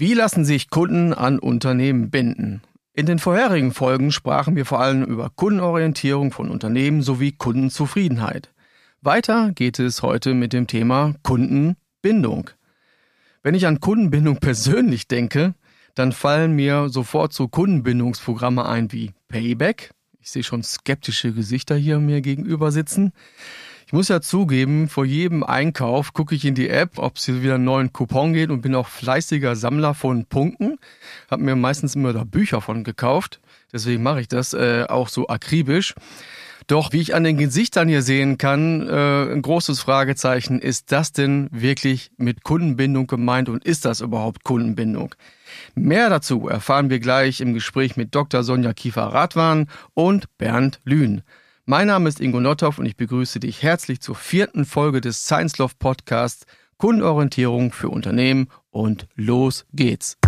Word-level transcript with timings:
Wie 0.00 0.14
lassen 0.14 0.46
sich 0.46 0.70
Kunden 0.70 1.12
an 1.12 1.38
Unternehmen 1.38 2.08
binden? 2.08 2.62
In 2.94 3.04
den 3.04 3.18
vorherigen 3.18 3.70
Folgen 3.70 4.12
sprachen 4.12 4.56
wir 4.56 4.64
vor 4.64 4.80
allem 4.80 5.04
über 5.04 5.28
Kundenorientierung 5.28 6.32
von 6.32 6.48
Unternehmen 6.48 7.02
sowie 7.02 7.32
Kundenzufriedenheit. 7.32 8.50
Weiter 9.02 9.52
geht 9.54 9.78
es 9.78 10.00
heute 10.00 10.32
mit 10.32 10.54
dem 10.54 10.66
Thema 10.66 11.16
Kundenbindung. 11.22 12.48
Wenn 13.42 13.54
ich 13.54 13.66
an 13.66 13.80
Kundenbindung 13.80 14.36
persönlich 14.40 15.06
denke, 15.06 15.52
dann 15.94 16.12
fallen 16.12 16.52
mir 16.52 16.88
sofort 16.88 17.34
so 17.34 17.48
Kundenbindungsprogramme 17.48 18.64
ein 18.64 18.92
wie 18.92 19.10
Payback. 19.28 19.90
Ich 20.18 20.30
sehe 20.30 20.44
schon 20.44 20.62
skeptische 20.62 21.34
Gesichter 21.34 21.76
hier 21.76 21.98
mir 21.98 22.22
gegenüber 22.22 22.72
sitzen. 22.72 23.12
Ich 23.90 23.92
muss 23.92 24.06
ja 24.06 24.20
zugeben, 24.20 24.88
vor 24.88 25.04
jedem 25.04 25.42
Einkauf 25.42 26.12
gucke 26.12 26.36
ich 26.36 26.44
in 26.44 26.54
die 26.54 26.68
App, 26.68 27.00
ob 27.00 27.16
es 27.16 27.24
hier 27.24 27.42
wieder 27.42 27.56
einen 27.56 27.64
neuen 27.64 27.92
Coupon 27.92 28.32
geht 28.32 28.50
und 28.50 28.60
bin 28.60 28.76
auch 28.76 28.86
fleißiger 28.86 29.56
Sammler 29.56 29.94
von 29.94 30.26
Punkten. 30.26 30.78
Hab 31.28 31.40
mir 31.40 31.56
meistens 31.56 31.96
immer 31.96 32.12
da 32.12 32.22
Bücher 32.22 32.60
von 32.60 32.84
gekauft. 32.84 33.40
Deswegen 33.72 34.04
mache 34.04 34.20
ich 34.20 34.28
das 34.28 34.54
äh, 34.54 34.84
auch 34.88 35.08
so 35.08 35.26
akribisch. 35.26 35.96
Doch 36.68 36.92
wie 36.92 37.00
ich 37.00 37.16
an 37.16 37.24
den 37.24 37.36
Gesichtern 37.36 37.88
hier 37.88 38.02
sehen 38.02 38.38
kann, 38.38 38.88
äh, 38.88 39.32
ein 39.32 39.42
großes 39.42 39.80
Fragezeichen, 39.80 40.60
ist 40.60 40.92
das 40.92 41.10
denn 41.10 41.48
wirklich 41.50 42.12
mit 42.16 42.44
Kundenbindung 42.44 43.08
gemeint 43.08 43.48
und 43.48 43.64
ist 43.64 43.86
das 43.86 44.02
überhaupt 44.02 44.44
Kundenbindung? 44.44 45.16
Mehr 45.74 46.08
dazu 46.10 46.46
erfahren 46.46 46.90
wir 46.90 47.00
gleich 47.00 47.40
im 47.40 47.54
Gespräch 47.54 47.96
mit 47.96 48.14
Dr. 48.14 48.44
Sonja 48.44 48.72
Kiefer-Radwan 48.72 49.66
und 49.94 50.38
Bernd 50.38 50.78
Lühn. 50.84 51.22
Mein 51.70 51.86
Name 51.86 52.08
ist 52.08 52.20
Ingo 52.20 52.40
Notthoff 52.40 52.80
und 52.80 52.86
ich 52.86 52.96
begrüße 52.96 53.38
dich 53.38 53.62
herzlich 53.62 54.00
zur 54.00 54.16
vierten 54.16 54.64
Folge 54.64 55.00
des 55.00 55.24
Science 55.24 55.56
Love 55.58 55.74
Podcasts 55.78 56.44
Kundenorientierung 56.78 57.70
für 57.70 57.90
Unternehmen 57.90 58.48
und 58.72 59.06
los 59.14 59.66
geht's. 59.72 60.18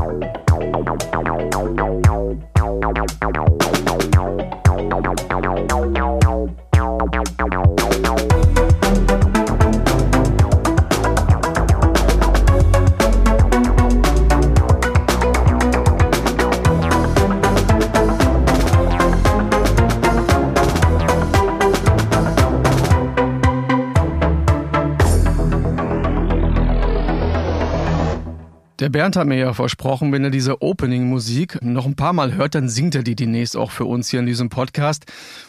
Bernd 29.02 29.16
hat 29.16 29.26
mir 29.26 29.36
ja 29.36 29.52
versprochen, 29.52 30.12
wenn 30.12 30.22
er 30.22 30.30
diese 30.30 30.62
Opening-Musik 30.62 31.60
noch 31.60 31.86
ein 31.86 31.96
paar 31.96 32.12
Mal 32.12 32.34
hört, 32.34 32.54
dann 32.54 32.68
singt 32.68 32.94
er 32.94 33.02
die 33.02 33.16
demnächst 33.16 33.56
auch 33.56 33.72
für 33.72 33.84
uns 33.84 34.08
hier 34.08 34.20
in 34.20 34.26
diesem 34.26 34.48
Podcast. 34.48 35.06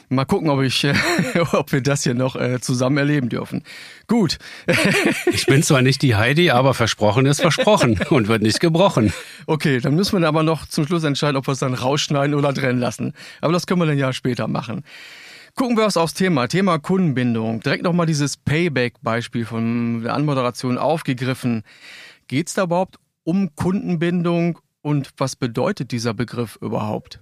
Mal 0.09 0.25
gucken, 0.25 0.49
ob 0.49 0.63
ich, 0.63 0.87
ob 1.51 1.71
wir 1.71 1.81
das 1.81 2.01
hier 2.01 2.15
noch 2.15 2.35
äh, 2.35 2.59
zusammen 2.61 2.97
erleben 2.97 3.29
dürfen. 3.29 3.61
Gut. 4.07 4.39
ich 5.31 5.45
bin 5.45 5.61
zwar 5.61 5.83
nicht 5.83 6.01
die 6.01 6.15
Heidi, 6.15 6.49
aber 6.49 6.73
versprochen 6.73 7.27
ist 7.27 7.41
versprochen 7.41 7.99
und 8.09 8.27
wird 8.27 8.41
nicht 8.41 8.59
gebrochen. 8.59 9.13
Okay, 9.45 9.79
dann 9.79 9.93
müssen 9.93 10.19
wir 10.19 10.27
aber 10.27 10.41
noch 10.41 10.65
zum 10.65 10.87
Schluss 10.87 11.03
entscheiden, 11.03 11.37
ob 11.37 11.47
wir 11.47 11.51
es 11.51 11.59
dann 11.59 11.75
rausschneiden 11.75 12.33
oder 12.33 12.53
drin 12.53 12.79
lassen. 12.79 13.13
Aber 13.39 13.53
das 13.53 13.67
können 13.67 13.81
wir 13.81 13.85
dann 13.85 13.99
ja 13.99 14.13
später 14.13 14.47
machen. 14.47 14.83
Gucken 15.53 15.77
wir 15.77 15.85
uns 15.85 15.95
aufs 15.95 16.15
Thema, 16.15 16.47
Thema 16.47 16.79
Kundenbindung. 16.79 17.59
Direkt 17.59 17.83
nochmal 17.83 18.07
dieses 18.07 18.35
Payback-Beispiel 18.35 19.45
von 19.45 20.01
der 20.01 20.15
Anmoderation 20.15 20.79
aufgegriffen. 20.79 21.61
Geht 22.27 22.47
es 22.47 22.55
da 22.55 22.63
überhaupt 22.63 22.97
um 23.23 23.55
Kundenbindung 23.55 24.59
und 24.81 25.11
was 25.17 25.35
bedeutet 25.35 25.91
dieser 25.91 26.13
Begriff 26.13 26.57
überhaupt? 26.61 27.19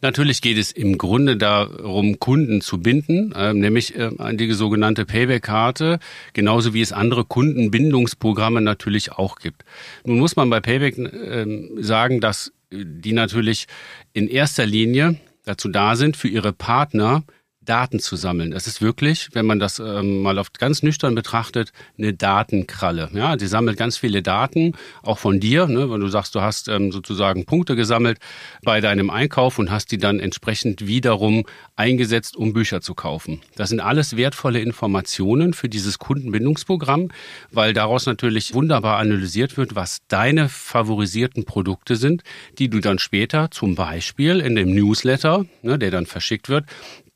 Natürlich 0.00 0.42
geht 0.42 0.58
es 0.58 0.72
im 0.72 0.98
Grunde 0.98 1.36
darum, 1.36 2.18
Kunden 2.18 2.60
zu 2.60 2.78
binden, 2.80 3.32
äh, 3.32 3.54
nämlich 3.54 3.96
äh, 3.96 4.10
an 4.18 4.36
die 4.36 4.52
sogenannte 4.52 5.06
Payback-Karte, 5.06 5.98
genauso 6.34 6.74
wie 6.74 6.82
es 6.82 6.92
andere 6.92 7.24
Kundenbindungsprogramme 7.24 8.60
natürlich 8.60 9.12
auch 9.12 9.36
gibt. 9.36 9.64
Nun 10.04 10.18
muss 10.18 10.36
man 10.36 10.50
bei 10.50 10.60
Payback 10.60 10.98
äh, 10.98 11.46
sagen, 11.82 12.20
dass 12.20 12.52
die 12.70 13.12
natürlich 13.12 13.66
in 14.12 14.28
erster 14.28 14.66
Linie 14.66 15.16
dazu 15.44 15.68
da 15.68 15.96
sind, 15.96 16.16
für 16.16 16.28
ihre 16.28 16.52
Partner 16.52 17.24
Daten 17.64 18.00
zu 18.00 18.16
sammeln. 18.16 18.52
Es 18.52 18.66
ist 18.66 18.82
wirklich, 18.82 19.30
wenn 19.32 19.46
man 19.46 19.58
das 19.58 19.78
ähm, 19.78 20.22
mal 20.22 20.38
auf 20.38 20.52
ganz 20.52 20.82
nüchtern 20.82 21.14
betrachtet, 21.14 21.72
eine 21.98 22.12
Datenkralle. 22.12 23.10
Ja, 23.14 23.36
die 23.36 23.46
sammelt 23.46 23.76
ganz 23.76 23.96
viele 23.96 24.22
Daten, 24.22 24.72
auch 25.02 25.18
von 25.18 25.40
dir, 25.40 25.66
ne, 25.66 25.90
wenn 25.90 26.00
du 26.00 26.08
sagst, 26.08 26.34
du 26.34 26.40
hast 26.40 26.68
ähm, 26.68 26.92
sozusagen 26.92 27.44
Punkte 27.44 27.76
gesammelt 27.76 28.18
bei 28.62 28.80
deinem 28.80 29.10
Einkauf 29.10 29.58
und 29.58 29.70
hast 29.70 29.92
die 29.92 29.98
dann 29.98 30.20
entsprechend 30.20 30.86
wiederum 30.86 31.44
eingesetzt, 31.76 32.36
um 32.36 32.52
Bücher 32.52 32.80
zu 32.80 32.94
kaufen. 32.94 33.40
Das 33.56 33.70
sind 33.70 33.80
alles 33.80 34.16
wertvolle 34.16 34.60
Informationen 34.60 35.54
für 35.54 35.68
dieses 35.68 35.98
Kundenbindungsprogramm, 35.98 37.10
weil 37.50 37.72
daraus 37.72 38.06
natürlich 38.06 38.54
wunderbar 38.54 38.98
analysiert 38.98 39.56
wird, 39.56 39.74
was 39.74 39.98
deine 40.08 40.48
favorisierten 40.48 41.44
Produkte 41.44 41.96
sind, 41.96 42.22
die 42.58 42.68
du 42.68 42.80
dann 42.80 42.98
später 42.98 43.50
zum 43.50 43.74
Beispiel 43.74 44.40
in 44.40 44.54
dem 44.54 44.74
Newsletter, 44.74 45.46
ne, 45.62 45.78
der 45.78 45.90
dann 45.90 46.06
verschickt 46.06 46.48
wird, 46.48 46.66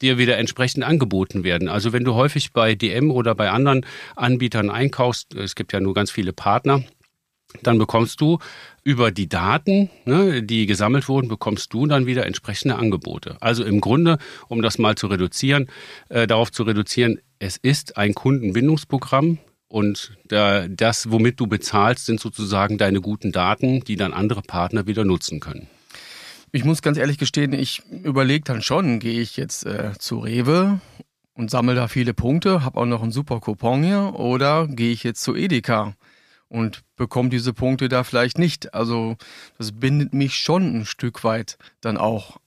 dir 0.02 0.18
wieder 0.18 0.38
entsprechend 0.38 0.84
angeboten 0.84 1.44
werden. 1.44 1.68
Also 1.68 1.92
wenn 1.92 2.04
du 2.04 2.14
häufig 2.14 2.52
bei 2.52 2.74
DM 2.74 3.10
oder 3.10 3.34
bei 3.34 3.50
anderen 3.50 3.84
Anbietern 4.16 4.70
einkaufst, 4.70 5.34
es 5.34 5.54
gibt 5.54 5.72
ja 5.72 5.80
nur 5.80 5.94
ganz 5.94 6.10
viele 6.10 6.32
Partner, 6.32 6.82
dann 7.62 7.78
bekommst 7.78 8.20
du 8.20 8.38
über 8.84 9.10
die 9.10 9.28
Daten, 9.28 9.90
ne, 10.04 10.42
die 10.42 10.66
gesammelt 10.66 11.08
wurden, 11.08 11.28
bekommst 11.28 11.72
du 11.72 11.86
dann 11.86 12.06
wieder 12.06 12.26
entsprechende 12.26 12.76
Angebote. 12.76 13.36
Also 13.40 13.64
im 13.64 13.80
Grunde, 13.80 14.18
um 14.48 14.62
das 14.62 14.78
mal 14.78 14.96
zu 14.96 15.06
reduzieren, 15.06 15.68
äh, 16.08 16.26
darauf 16.26 16.52
zu 16.52 16.62
reduzieren, 16.62 17.20
es 17.38 17.56
ist 17.56 17.96
ein 17.96 18.14
Kundenbindungsprogramm 18.14 19.38
und 19.68 20.16
da, 20.26 20.68
das, 20.68 21.10
womit 21.10 21.40
du 21.40 21.46
bezahlst, 21.46 22.06
sind 22.06 22.20
sozusagen 22.20 22.78
deine 22.78 23.00
guten 23.00 23.32
Daten, 23.32 23.80
die 23.84 23.96
dann 23.96 24.12
andere 24.12 24.42
Partner 24.42 24.86
wieder 24.86 25.04
nutzen 25.04 25.40
können. 25.40 25.68
Ich 26.52 26.64
muss 26.64 26.82
ganz 26.82 26.96
ehrlich 26.96 27.18
gestehen, 27.18 27.52
ich 27.52 27.82
überlege 27.90 28.44
dann 28.44 28.62
schon, 28.62 29.00
gehe 29.00 29.20
ich 29.20 29.36
jetzt 29.36 29.66
äh, 29.66 29.92
zu 29.98 30.18
Rewe 30.18 30.80
und 31.34 31.50
sammle 31.50 31.74
da 31.74 31.88
viele 31.88 32.14
Punkte, 32.14 32.64
habe 32.64 32.80
auch 32.80 32.86
noch 32.86 33.02
einen 33.02 33.12
super 33.12 33.40
Coupon 33.40 33.82
hier, 33.82 34.14
oder 34.14 34.66
gehe 34.66 34.92
ich 34.92 35.04
jetzt 35.04 35.22
zu 35.22 35.36
Edeka 35.36 35.94
und 36.48 36.82
bekomme 36.96 37.28
diese 37.28 37.52
Punkte 37.52 37.88
da 37.88 38.02
vielleicht 38.02 38.38
nicht. 38.38 38.74
Also 38.74 39.16
das 39.58 39.72
bindet 39.72 40.14
mich 40.14 40.36
schon 40.36 40.78
ein 40.78 40.86
Stück 40.86 41.22
weit 41.22 41.58
dann 41.80 41.96
auch 41.96 42.38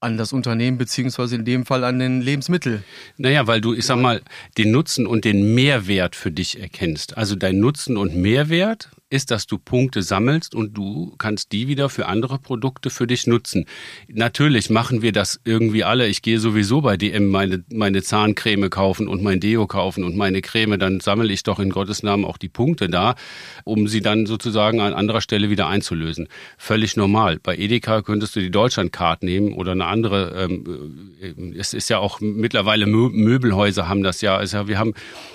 an 0.00 0.18
das 0.18 0.32
Unternehmen 0.32 0.76
beziehungsweise 0.76 1.36
in 1.36 1.44
dem 1.44 1.64
Fall 1.64 1.82
an 1.84 1.98
den 1.98 2.20
Lebensmittel. 2.20 2.84
Naja, 3.16 3.46
weil 3.46 3.60
du, 3.60 3.72
ich 3.72 3.86
sag 3.86 3.96
mal, 3.96 4.20
den 4.58 4.70
Nutzen 4.70 5.06
und 5.06 5.24
den 5.24 5.54
Mehrwert 5.54 6.14
für 6.14 6.30
dich 6.30 6.60
erkennst. 6.60 7.16
Also 7.16 7.36
dein 7.36 7.58
Nutzen 7.58 7.96
und 7.96 8.14
Mehrwert 8.14 8.90
ist, 9.14 9.30
dass 9.30 9.46
du 9.46 9.58
Punkte 9.58 10.02
sammelst 10.02 10.54
und 10.54 10.76
du 10.76 11.14
kannst 11.18 11.52
die 11.52 11.68
wieder 11.68 11.88
für 11.88 12.06
andere 12.06 12.38
Produkte 12.38 12.90
für 12.90 13.06
dich 13.06 13.26
nutzen. 13.28 13.66
Natürlich 14.08 14.70
machen 14.70 15.02
wir 15.02 15.12
das 15.12 15.40
irgendwie 15.44 15.84
alle. 15.84 16.08
Ich 16.08 16.20
gehe 16.20 16.40
sowieso 16.40 16.80
bei 16.80 16.96
DM 16.96 17.28
meine, 17.28 17.62
meine 17.72 18.02
Zahncreme 18.02 18.68
kaufen 18.70 19.06
und 19.06 19.22
mein 19.22 19.38
Deo 19.38 19.68
kaufen 19.68 20.02
und 20.02 20.16
meine 20.16 20.42
Creme, 20.42 20.78
dann 20.78 20.98
sammle 20.98 21.32
ich 21.32 21.44
doch 21.44 21.60
in 21.60 21.70
Gottes 21.70 22.02
Namen 22.02 22.24
auch 22.24 22.38
die 22.38 22.48
Punkte 22.48 22.88
da, 22.88 23.14
um 23.62 23.86
sie 23.86 24.00
dann 24.00 24.26
sozusagen 24.26 24.80
an 24.80 24.92
anderer 24.92 25.20
Stelle 25.20 25.48
wieder 25.48 25.68
einzulösen. 25.68 26.28
Völlig 26.58 26.96
normal. 26.96 27.38
Bei 27.40 27.56
Edeka 27.56 28.02
könntest 28.02 28.34
du 28.34 28.40
die 28.40 28.50
Deutschlandcard 28.50 29.22
nehmen 29.22 29.52
oder 29.52 29.72
eine 29.72 29.86
andere. 29.86 30.34
Ähm, 30.36 31.14
äh, 31.20 31.58
es 31.58 31.72
ist 31.72 31.88
ja 31.88 31.98
auch 31.98 32.20
mittlerweile 32.20 32.86
Möbelhäuser 32.86 33.88
haben 33.88 34.02
das 34.02 34.20
ja. 34.20 34.36
Also 34.36 34.66
wir 34.66 34.78
haben 34.78 34.94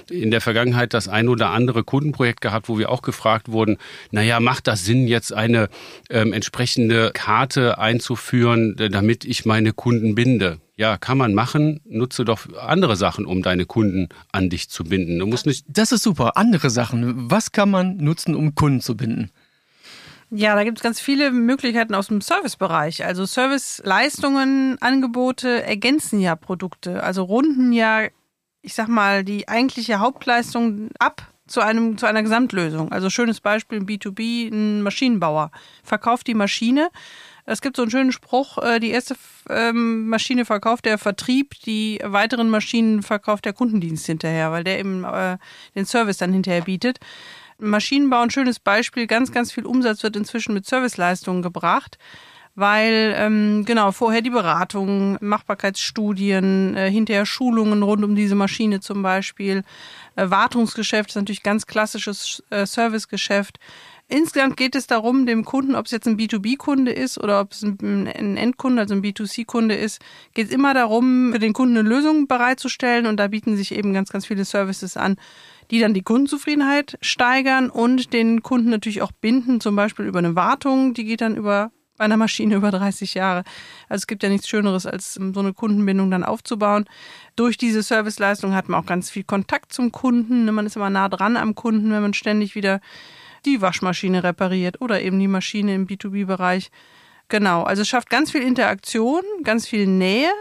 in 0.09 0.31
der 0.31 0.41
Vergangenheit 0.41 0.93
das 0.93 1.07
ein 1.07 1.29
oder 1.29 1.51
andere 1.51 1.83
Kundenprojekt 1.83 2.41
gehabt, 2.41 2.67
wo 2.67 2.77
wir 2.77 2.89
auch 2.89 3.01
gefragt 3.01 3.51
wurden, 3.51 3.68
wurden, 3.69 3.77
naja, 4.11 4.39
macht 4.39 4.67
das 4.67 4.85
Sinn, 4.85 5.07
jetzt 5.07 5.33
eine 5.33 5.69
ähm, 6.09 6.33
entsprechende 6.33 7.11
Karte 7.13 7.77
einzuführen, 7.77 8.75
damit 8.75 9.25
ich 9.25 9.45
meine 9.45 9.73
Kunden 9.73 10.15
binde? 10.15 10.59
Ja, 10.75 10.97
kann 10.97 11.17
man 11.17 11.33
machen. 11.33 11.81
Nutze 11.85 12.23
doch 12.23 12.47
andere 12.57 12.95
Sachen, 12.95 13.25
um 13.25 13.41
deine 13.41 13.65
Kunden 13.65 14.09
an 14.31 14.49
dich 14.49 14.69
zu 14.69 14.85
binden. 14.85 15.19
Du 15.19 15.27
musst 15.27 15.45
nicht. 15.45 15.65
Das 15.67 15.91
ist 15.91 16.03
super. 16.03 16.37
Andere 16.37 16.69
Sachen. 16.69 17.29
Was 17.29 17.51
kann 17.51 17.69
man 17.69 17.97
nutzen, 17.97 18.33
um 18.33 18.55
Kunden 18.55 18.79
zu 18.79 18.95
binden? 18.95 19.29
Ja, 20.31 20.55
da 20.55 20.63
gibt 20.63 20.77
es 20.77 20.83
ganz 20.83 21.01
viele 21.01 21.31
Möglichkeiten 21.31 21.95
aus 21.95 22.07
dem 22.07 22.21
Servicebereich. 22.21 23.03
Also 23.03 23.25
Serviceleistungen, 23.25 24.77
Angebote 24.79 25.63
ergänzen 25.63 26.21
ja 26.21 26.35
Produkte, 26.35 27.01
also 27.01 27.23
runden 27.23 27.73
ja, 27.73 28.03
ich 28.61 28.75
sag 28.75 28.87
mal, 28.89 29.23
die 29.23 29.47
eigentliche 29.47 29.99
Hauptleistung 29.99 30.91
ab 30.99 31.27
zu, 31.49 31.61
einem, 31.61 31.97
zu 31.97 32.05
einer 32.05 32.23
Gesamtlösung. 32.23 32.91
Also 32.91 33.09
schönes 33.09 33.41
Beispiel 33.41 33.79
B2B, 33.79 34.49
ein 34.51 34.81
Maschinenbauer 34.81 35.51
verkauft 35.83 36.27
die 36.27 36.33
Maschine. 36.33 36.89
Es 37.45 37.61
gibt 37.61 37.75
so 37.75 37.81
einen 37.81 37.91
schönen 37.91 38.11
Spruch, 38.11 38.59
äh, 38.59 38.79
die 38.79 38.91
erste 38.91 39.15
ähm, 39.49 40.07
Maschine 40.07 40.45
verkauft 40.45 40.85
der 40.85 40.97
Vertrieb, 40.97 41.55
die 41.65 41.99
weiteren 42.03 42.49
Maschinen 42.49 43.01
verkauft 43.01 43.45
der 43.45 43.53
Kundendienst 43.53 44.05
hinterher, 44.05 44.51
weil 44.51 44.63
der 44.63 44.79
eben 44.79 45.03
äh, 45.03 45.37
den 45.75 45.85
Service 45.85 46.17
dann 46.17 46.31
hinterher 46.31 46.61
bietet. 46.61 46.99
Maschinenbau 47.57 48.21
ein 48.21 48.29
schönes 48.29 48.59
Beispiel. 48.59 49.07
Ganz, 49.07 49.31
ganz 49.31 49.51
viel 49.51 49.65
Umsatz 49.65 50.03
wird 50.03 50.15
inzwischen 50.15 50.53
mit 50.53 50.65
Serviceleistungen 50.65 51.41
gebracht 51.41 51.97
weil 52.59 53.13
ähm, 53.17 53.63
genau 53.65 53.91
vorher 53.91 54.21
die 54.21 54.29
Beratung, 54.29 55.17
Machbarkeitsstudien, 55.21 56.75
äh, 56.75 56.91
hinterher 56.91 57.25
Schulungen 57.25 57.83
rund 57.83 58.03
um 58.03 58.15
diese 58.15 58.35
Maschine 58.35 58.81
zum 58.81 59.01
Beispiel, 59.01 59.63
äh, 60.15 60.29
Wartungsgeschäft 60.29 61.09
ist 61.09 61.15
natürlich 61.15 61.43
ganz 61.43 61.65
klassisches 61.67 62.43
äh, 62.49 62.65
Servicegeschäft. 62.65 63.59
Insgesamt 64.09 64.57
geht 64.57 64.75
es 64.75 64.87
darum, 64.87 65.27
dem 65.27 65.45
Kunden, 65.45 65.75
ob 65.75 65.85
es 65.85 65.91
jetzt 65.91 66.07
ein 66.07 66.17
B2B-Kunde 66.17 66.91
ist 66.91 67.19
oder 67.19 67.39
ob 67.41 67.51
es 67.51 67.61
ein, 67.61 68.07
Endkunde, 68.07 68.81
also 68.81 68.95
ein 68.95 69.03
B2C-Kunde 69.03 69.75
ist, 69.75 70.01
geht 70.33 70.47
es 70.47 70.53
immer 70.53 70.73
darum, 70.73 71.31
für 71.31 71.39
den 71.39 71.53
Kunden 71.53 71.77
eine 71.77 71.87
Lösung 71.87 72.27
bereitzustellen 72.27 73.05
und 73.05 73.17
da 73.17 73.27
bieten 73.27 73.55
sich 73.55 73.73
eben 73.73 73.93
ganz, 73.93 74.09
ganz 74.09 74.25
viele 74.25 74.45
Services 74.45 74.97
an, 74.97 75.15
die 75.69 75.79
dann 75.79 75.93
die 75.93 76.01
Kundenzufriedenheit 76.01 76.97
steigern 77.01 77.69
und 77.69 78.11
den 78.11 78.41
Kunden 78.41 78.71
natürlich 78.71 79.03
auch 79.03 79.11
binden, 79.11 79.61
zum 79.61 79.75
Beispiel 79.75 80.05
über 80.05 80.19
eine 80.19 80.35
Wartung, 80.35 80.95
die 80.95 81.05
geht 81.05 81.21
dann 81.21 81.37
über 81.37 81.71
bei 81.99 82.05
einer 82.05 82.17
Maschine 82.17 82.55
über 82.55 82.71
30 82.71 83.13
Jahre. 83.13 83.43
Also 83.87 84.01
es 84.01 84.07
gibt 84.07 84.23
ja 84.23 84.29
nichts 84.29 84.47
Schöneres, 84.47 84.87
als 84.87 85.13
so 85.13 85.39
eine 85.39 85.53
Kundenbindung 85.53 86.09
dann 86.09 86.23
aufzubauen. 86.23 86.85
Durch 87.35 87.57
diese 87.57 87.83
Serviceleistung 87.83 88.55
hat 88.55 88.67
man 88.67 88.81
auch 88.81 88.87
ganz 88.87 89.11
viel 89.11 89.23
Kontakt 89.23 89.71
zum 89.71 89.91
Kunden. 89.91 90.51
Man 90.51 90.65
ist 90.65 90.75
immer 90.75 90.89
nah 90.89 91.09
dran 91.09 91.37
am 91.37 91.53
Kunden, 91.53 91.91
wenn 91.91 92.01
man 92.01 92.15
ständig 92.15 92.55
wieder 92.55 92.81
die 93.45 93.61
Waschmaschine 93.61 94.23
repariert 94.23 94.81
oder 94.81 95.01
eben 95.01 95.19
die 95.19 95.27
Maschine 95.27 95.75
im 95.75 95.85
B2B-Bereich. 95.87 96.71
Genau, 97.27 97.63
also 97.63 97.83
es 97.83 97.87
schafft 97.87 98.09
ganz 98.09 98.31
viel 98.31 98.41
Interaktion, 98.41 99.21
ganz 99.43 99.67
viel 99.67 99.85
Nähe 99.85 100.31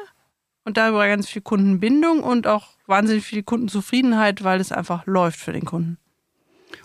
und 0.64 0.76
darüber 0.78 1.06
ganz 1.06 1.28
viel 1.28 1.42
Kundenbindung 1.42 2.22
und 2.22 2.46
auch 2.46 2.68
wahnsinnig 2.86 3.24
viel 3.24 3.42
Kundenzufriedenheit, 3.42 4.42
weil 4.42 4.60
es 4.60 4.72
einfach 4.72 5.06
läuft 5.06 5.38
für 5.38 5.52
den 5.52 5.64
Kunden. 5.64 5.98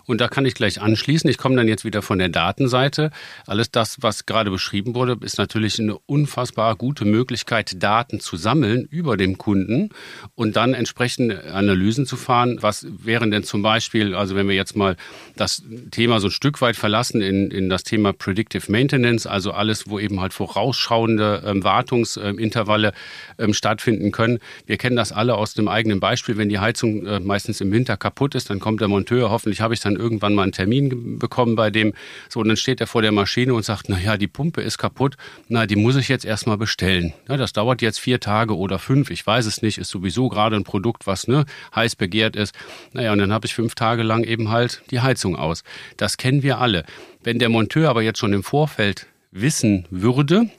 Und 0.06 0.20
da 0.20 0.28
kann 0.28 0.46
ich 0.46 0.54
gleich 0.54 0.80
anschließen. 0.80 1.28
Ich 1.30 1.38
komme 1.38 1.56
dann 1.56 1.68
jetzt 1.68 1.84
wieder 1.84 2.02
von 2.02 2.18
der 2.18 2.28
Datenseite. 2.28 3.10
Alles 3.46 3.70
das, 3.70 3.98
was 4.00 4.26
gerade 4.26 4.50
beschrieben 4.50 4.94
wurde, 4.94 5.16
ist 5.20 5.38
natürlich 5.38 5.78
eine 5.78 5.96
unfassbar 6.06 6.76
gute 6.76 7.04
Möglichkeit, 7.04 7.82
Daten 7.82 8.20
zu 8.20 8.36
sammeln 8.36 8.86
über 8.90 9.16
dem 9.16 9.38
Kunden 9.38 9.90
und 10.34 10.56
dann 10.56 10.74
entsprechende 10.74 11.52
Analysen 11.52 12.06
zu 12.06 12.16
fahren. 12.16 12.58
Was 12.60 12.86
wären 12.88 13.30
denn 13.30 13.44
zum 13.44 13.62
Beispiel, 13.62 14.14
also 14.14 14.34
wenn 14.36 14.48
wir 14.48 14.54
jetzt 14.54 14.76
mal 14.76 14.96
das 15.36 15.62
Thema 15.90 16.20
so 16.20 16.28
ein 16.28 16.30
Stück 16.30 16.60
weit 16.60 16.76
verlassen 16.76 17.20
in, 17.20 17.50
in 17.50 17.68
das 17.68 17.82
Thema 17.84 18.12
Predictive 18.12 18.70
Maintenance, 18.70 19.26
also 19.26 19.52
alles, 19.52 19.88
wo 19.88 19.98
eben 19.98 20.20
halt 20.20 20.32
vorausschauende 20.32 21.42
ähm, 21.46 21.64
Wartungsintervalle 21.64 22.92
ähm, 23.38 23.54
stattfinden 23.54 24.12
können. 24.12 24.38
Wir 24.66 24.76
kennen 24.76 24.96
das 24.96 25.12
alle 25.12 25.34
aus 25.34 25.54
dem 25.54 25.68
eigenen 25.68 26.00
Beispiel. 26.00 26.36
Wenn 26.36 26.48
die 26.48 26.58
Heizung 26.58 27.06
äh, 27.06 27.20
meistens 27.20 27.60
im 27.60 27.72
Winter 27.72 27.96
kaputt 27.96 28.34
ist, 28.34 28.50
dann 28.50 28.60
kommt 28.60 28.80
der 28.80 28.88
Monteur, 28.88 29.30
hoffentlich 29.30 29.60
habe 29.60 29.74
ich 29.74 29.80
dann 29.80 29.93
irgendwann 29.96 30.34
mal 30.34 30.42
einen 30.42 30.52
Termin 30.52 31.18
bekommen 31.18 31.56
bei 31.56 31.70
dem. 31.70 31.92
So, 32.28 32.40
und 32.40 32.48
dann 32.48 32.56
steht 32.56 32.80
er 32.80 32.86
vor 32.86 33.02
der 33.02 33.12
Maschine 33.12 33.54
und 33.54 33.64
sagt, 33.64 33.88
na 33.88 33.98
ja, 33.98 34.16
die 34.16 34.26
Pumpe 34.26 34.60
ist 34.60 34.78
kaputt. 34.78 35.16
Na, 35.48 35.66
die 35.66 35.76
muss 35.76 35.96
ich 35.96 36.08
jetzt 36.08 36.24
erstmal 36.24 36.58
bestellen. 36.58 37.12
Ja, 37.28 37.36
das 37.36 37.52
dauert 37.52 37.82
jetzt 37.82 37.98
vier 37.98 38.20
Tage 38.20 38.56
oder 38.56 38.78
fünf. 38.78 39.10
Ich 39.10 39.26
weiß 39.26 39.46
es 39.46 39.62
nicht. 39.62 39.78
Ist 39.78 39.90
sowieso 39.90 40.28
gerade 40.28 40.56
ein 40.56 40.64
Produkt, 40.64 41.06
was 41.06 41.28
ne, 41.28 41.44
heiß 41.74 41.96
begehrt 41.96 42.36
ist. 42.36 42.54
Naja, 42.92 43.12
und 43.12 43.18
dann 43.18 43.32
habe 43.32 43.46
ich 43.46 43.54
fünf 43.54 43.74
Tage 43.74 44.02
lang 44.02 44.24
eben 44.24 44.50
halt 44.50 44.82
die 44.90 45.00
Heizung 45.00 45.36
aus. 45.36 45.64
Das 45.96 46.16
kennen 46.16 46.42
wir 46.42 46.58
alle. 46.58 46.84
Wenn 47.22 47.38
der 47.38 47.48
Monteur 47.48 47.90
aber 47.90 48.02
jetzt 48.02 48.18
schon 48.18 48.32
im 48.32 48.42
Vorfeld 48.42 49.06
wissen 49.30 49.86
würde, 49.90 50.50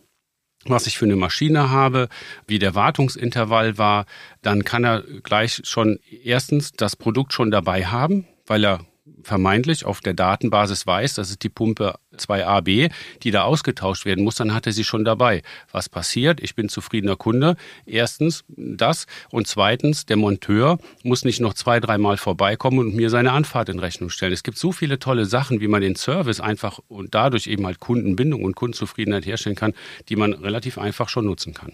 was 0.66 0.88
ich 0.88 0.98
für 0.98 1.06
eine 1.06 1.16
Maschine 1.16 1.70
habe, 1.70 2.10
wie 2.48 2.60
der 2.60 2.76
Wartungsintervall 2.76 3.78
war, 3.78 4.06
dann 4.42 4.64
kann 4.64 4.84
er 4.84 5.04
gleich 5.24 5.62
schon 5.64 6.00
erstens 6.24 6.72
das 6.72 6.96
Produkt 6.96 7.34
schon 7.34 7.52
dabei 7.52 7.86
haben, 7.86 8.28
weil 8.46 8.66
er 8.66 8.80
vermeintlich 9.22 9.86
auf 9.86 10.02
der 10.02 10.14
Datenbasis 10.14 10.88
weiß, 10.88 11.14
das 11.16 11.30
ist 11.30 11.44
die 11.44 11.50
Pumpe 11.50 11.96
2AB, 12.16 12.92
die 13.24 13.32
da 13.32 13.44
ausgetauscht 13.44 14.06
werden 14.06 14.24
muss, 14.24 14.36
dann 14.36 14.54
hat 14.54 14.66
er 14.66 14.74
sie 14.74 14.84
schon 14.84 15.06
dabei. 15.06 15.42
Was 15.72 15.90
passiert? 15.90 16.42
Ich 16.42 16.56
bin 16.56 16.70
zufriedener 16.70 17.16
Kunde. 17.16 17.56
Erstens 17.86 18.44
das 18.48 19.06
und 19.30 19.48
zweitens, 19.48 20.06
der 20.06 20.18
Monteur 20.18 20.80
muss 21.04 21.24
nicht 21.24 21.40
noch 21.40 21.54
zwei, 21.54 21.80
dreimal 21.80 22.18
vorbeikommen 22.18 22.80
und 22.80 22.96
mir 22.96 23.10
seine 23.10 23.32
Anfahrt 23.32 23.70
in 23.70 23.80
Rechnung 23.80 24.10
stellen. 24.10 24.34
Es 24.34 24.44
gibt 24.44 24.58
so 24.58 24.72
viele 24.72 24.98
tolle 24.98 25.26
Sachen, 25.26 25.62
wie 25.62 25.68
man 25.68 25.82
den 25.82 25.96
Service 25.96 26.40
einfach 26.40 26.80
und 26.88 27.14
dadurch 27.14 27.48
eben 27.48 27.66
halt 27.66 27.80
Kundenbindung 27.80 28.44
und 28.44 28.56
Kundenzufriedenheit 28.56 29.26
herstellen 29.26 29.56
kann, 29.56 29.74
die 30.10 30.16
man 30.16 30.34
relativ 30.34 30.78
einfach 30.78 31.10
schon 31.10 31.26
nutzen 31.26 31.54
kann. 31.54 31.74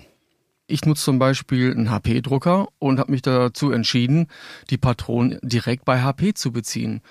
Ich 0.68 0.86
nutze 0.86 1.04
zum 1.04 1.20
Beispiel 1.20 1.72
einen 1.72 1.92
HP-Drucker 1.92 2.70
und 2.80 3.00
habe 3.00 3.12
mich 3.12 3.22
dazu 3.22 3.72
entschieden, 3.72 4.28
die 4.70 4.78
Patronen 4.78 5.38
direkt 5.44 5.84
bei 5.84 6.02
HP 6.02 6.34
zu 6.34 6.54
beziehen. 6.54 7.02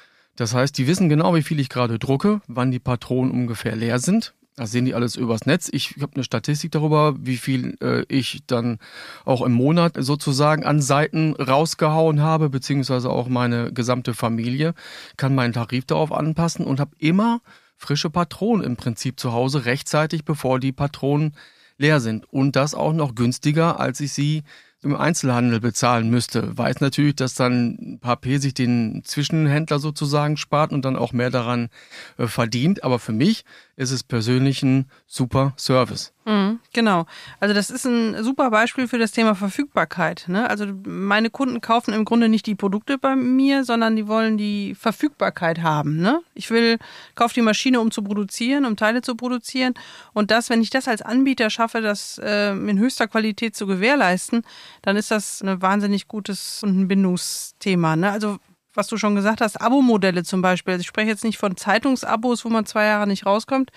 Das 0.40 0.54
heißt, 0.54 0.78
die 0.78 0.86
wissen 0.86 1.10
genau, 1.10 1.34
wie 1.34 1.42
viel 1.42 1.60
ich 1.60 1.68
gerade 1.68 1.98
drucke, 1.98 2.40
wann 2.46 2.70
die 2.70 2.78
Patronen 2.78 3.30
ungefähr 3.30 3.76
leer 3.76 3.98
sind. 3.98 4.32
Das 4.56 4.70
sehen 4.70 4.86
die 4.86 4.94
alles 4.94 5.14
übers 5.14 5.44
Netz. 5.44 5.68
Ich 5.70 5.96
habe 6.00 6.14
eine 6.14 6.24
Statistik 6.24 6.72
darüber, 6.72 7.14
wie 7.20 7.36
viel 7.36 7.76
äh, 7.82 8.06
ich 8.08 8.40
dann 8.46 8.78
auch 9.26 9.42
im 9.42 9.52
Monat 9.52 9.96
sozusagen 9.98 10.64
an 10.64 10.80
Seiten 10.80 11.34
rausgehauen 11.34 12.22
habe, 12.22 12.48
beziehungsweise 12.48 13.10
auch 13.10 13.28
meine 13.28 13.70
gesamte 13.70 14.14
Familie 14.14 14.72
kann 15.18 15.34
meinen 15.34 15.52
Tarif 15.52 15.84
darauf 15.84 16.10
anpassen 16.10 16.64
und 16.64 16.80
habe 16.80 16.96
immer 16.96 17.42
frische 17.76 18.08
Patronen 18.08 18.64
im 18.64 18.76
Prinzip 18.76 19.20
zu 19.20 19.34
Hause 19.34 19.66
rechtzeitig, 19.66 20.24
bevor 20.24 20.58
die 20.58 20.72
Patronen 20.72 21.36
leer 21.76 22.00
sind. 22.00 22.24
Und 22.32 22.56
das 22.56 22.74
auch 22.74 22.94
noch 22.94 23.14
günstiger, 23.14 23.78
als 23.78 24.00
ich 24.00 24.14
sie 24.14 24.44
im 24.82 24.96
Einzelhandel 24.96 25.60
bezahlen 25.60 26.08
müsste, 26.08 26.56
weiß 26.56 26.80
natürlich, 26.80 27.16
dass 27.16 27.34
dann 27.34 28.00
HP 28.02 28.38
sich 28.38 28.54
den 28.54 29.02
Zwischenhändler 29.04 29.78
sozusagen 29.78 30.36
spart 30.36 30.72
und 30.72 30.84
dann 30.84 30.96
auch 30.96 31.12
mehr 31.12 31.30
daran 31.30 31.68
äh, 32.16 32.26
verdient. 32.26 32.82
Aber 32.82 32.98
für 32.98 33.12
mich 33.12 33.44
ist 33.80 33.92
es 33.92 34.02
persönlich 34.02 34.62
ein 34.62 34.90
super 35.06 35.54
Service. 35.56 36.12
Mhm, 36.26 36.60
genau. 36.74 37.06
Also 37.40 37.54
das 37.54 37.70
ist 37.70 37.86
ein 37.86 38.22
super 38.22 38.50
Beispiel 38.50 38.86
für 38.86 38.98
das 38.98 39.12
Thema 39.12 39.34
Verfügbarkeit. 39.34 40.26
Ne? 40.28 40.50
Also 40.50 40.66
meine 40.84 41.30
Kunden 41.30 41.62
kaufen 41.62 41.94
im 41.94 42.04
Grunde 42.04 42.28
nicht 42.28 42.44
die 42.44 42.54
Produkte 42.54 42.98
bei 42.98 43.16
mir, 43.16 43.64
sondern 43.64 43.96
die 43.96 44.06
wollen 44.06 44.36
die 44.36 44.74
Verfügbarkeit 44.74 45.62
haben. 45.62 45.96
Ne? 45.96 46.20
Ich 46.34 46.50
will, 46.50 46.76
kaufe 47.14 47.32
die 47.32 47.40
Maschine, 47.40 47.80
um 47.80 47.90
zu 47.90 48.02
produzieren, 48.02 48.66
um 48.66 48.76
Teile 48.76 49.00
zu 49.00 49.14
produzieren. 49.16 49.72
Und 50.12 50.30
das, 50.30 50.50
wenn 50.50 50.60
ich 50.60 50.68
das 50.68 50.86
als 50.86 51.00
Anbieter 51.00 51.48
schaffe, 51.48 51.80
das 51.80 52.20
äh, 52.22 52.50
in 52.50 52.78
höchster 52.78 53.08
Qualität 53.08 53.56
zu 53.56 53.66
gewährleisten, 53.66 54.42
dann 54.82 54.96
ist 54.96 55.10
das 55.10 55.40
ein 55.40 55.62
wahnsinnig 55.62 56.06
gutes 56.06 56.58
Kundenbindungsthema. 56.60 57.96
Ne? 57.96 58.10
Also 58.10 58.36
was 58.80 58.86
du 58.86 58.96
schon 58.96 59.14
gesagt 59.14 59.42
hast, 59.42 59.60
Abo-Modelle 59.60 60.24
zum 60.24 60.40
Beispiel. 60.40 60.72
Also 60.72 60.80
ich 60.80 60.86
spreche 60.86 61.10
jetzt 61.10 61.22
nicht 61.22 61.36
von 61.36 61.54
Zeitungsabos, 61.54 62.46
wo 62.46 62.48
man 62.48 62.64
zwei 62.64 62.86
Jahre 62.86 63.06
nicht 63.06 63.26
rauskommt, 63.26 63.70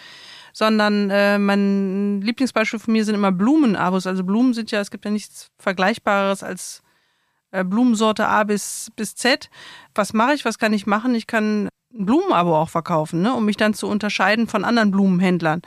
sondern 0.54 1.10
äh, 1.10 1.38
mein 1.38 2.22
Lieblingsbeispiel 2.22 2.80
von 2.80 2.94
mir 2.94 3.04
sind 3.04 3.16
immer 3.16 3.34
Blumenabos. 3.34 4.08
Also 4.08 4.24
Blumen 4.24 4.54
sind 4.54 4.72
ja, 4.72 4.80
es 4.80 4.92
gibt 4.92 5.04
ja 5.04 5.12
nichts 5.12 5.50
Vergleichbares 5.60 6.42
als 6.42 6.84
äh, 7.52 7.66
Blumensorte 7.66 8.30
A 8.30 8.46
bis, 8.46 8.92
bis 8.96 9.16
Z. 9.16 9.50
Was 9.94 10.14
mache 10.14 10.36
ich, 10.36 10.46
was 10.46 10.58
kann 10.58 10.72
ich 10.72 10.88
machen? 10.88 11.16
Ich 11.16 11.28
kann 11.28 11.66
ein 11.66 12.06
Blumenabo 12.06 12.56
auch 12.56 12.70
verkaufen, 12.70 13.22
ne? 13.22 13.34
um 13.34 13.44
mich 13.44 13.58
dann 13.58 13.74
zu 13.74 13.88
unterscheiden 13.88 14.48
von 14.48 14.64
anderen 14.64 14.92
Blumenhändlern. 14.92 15.64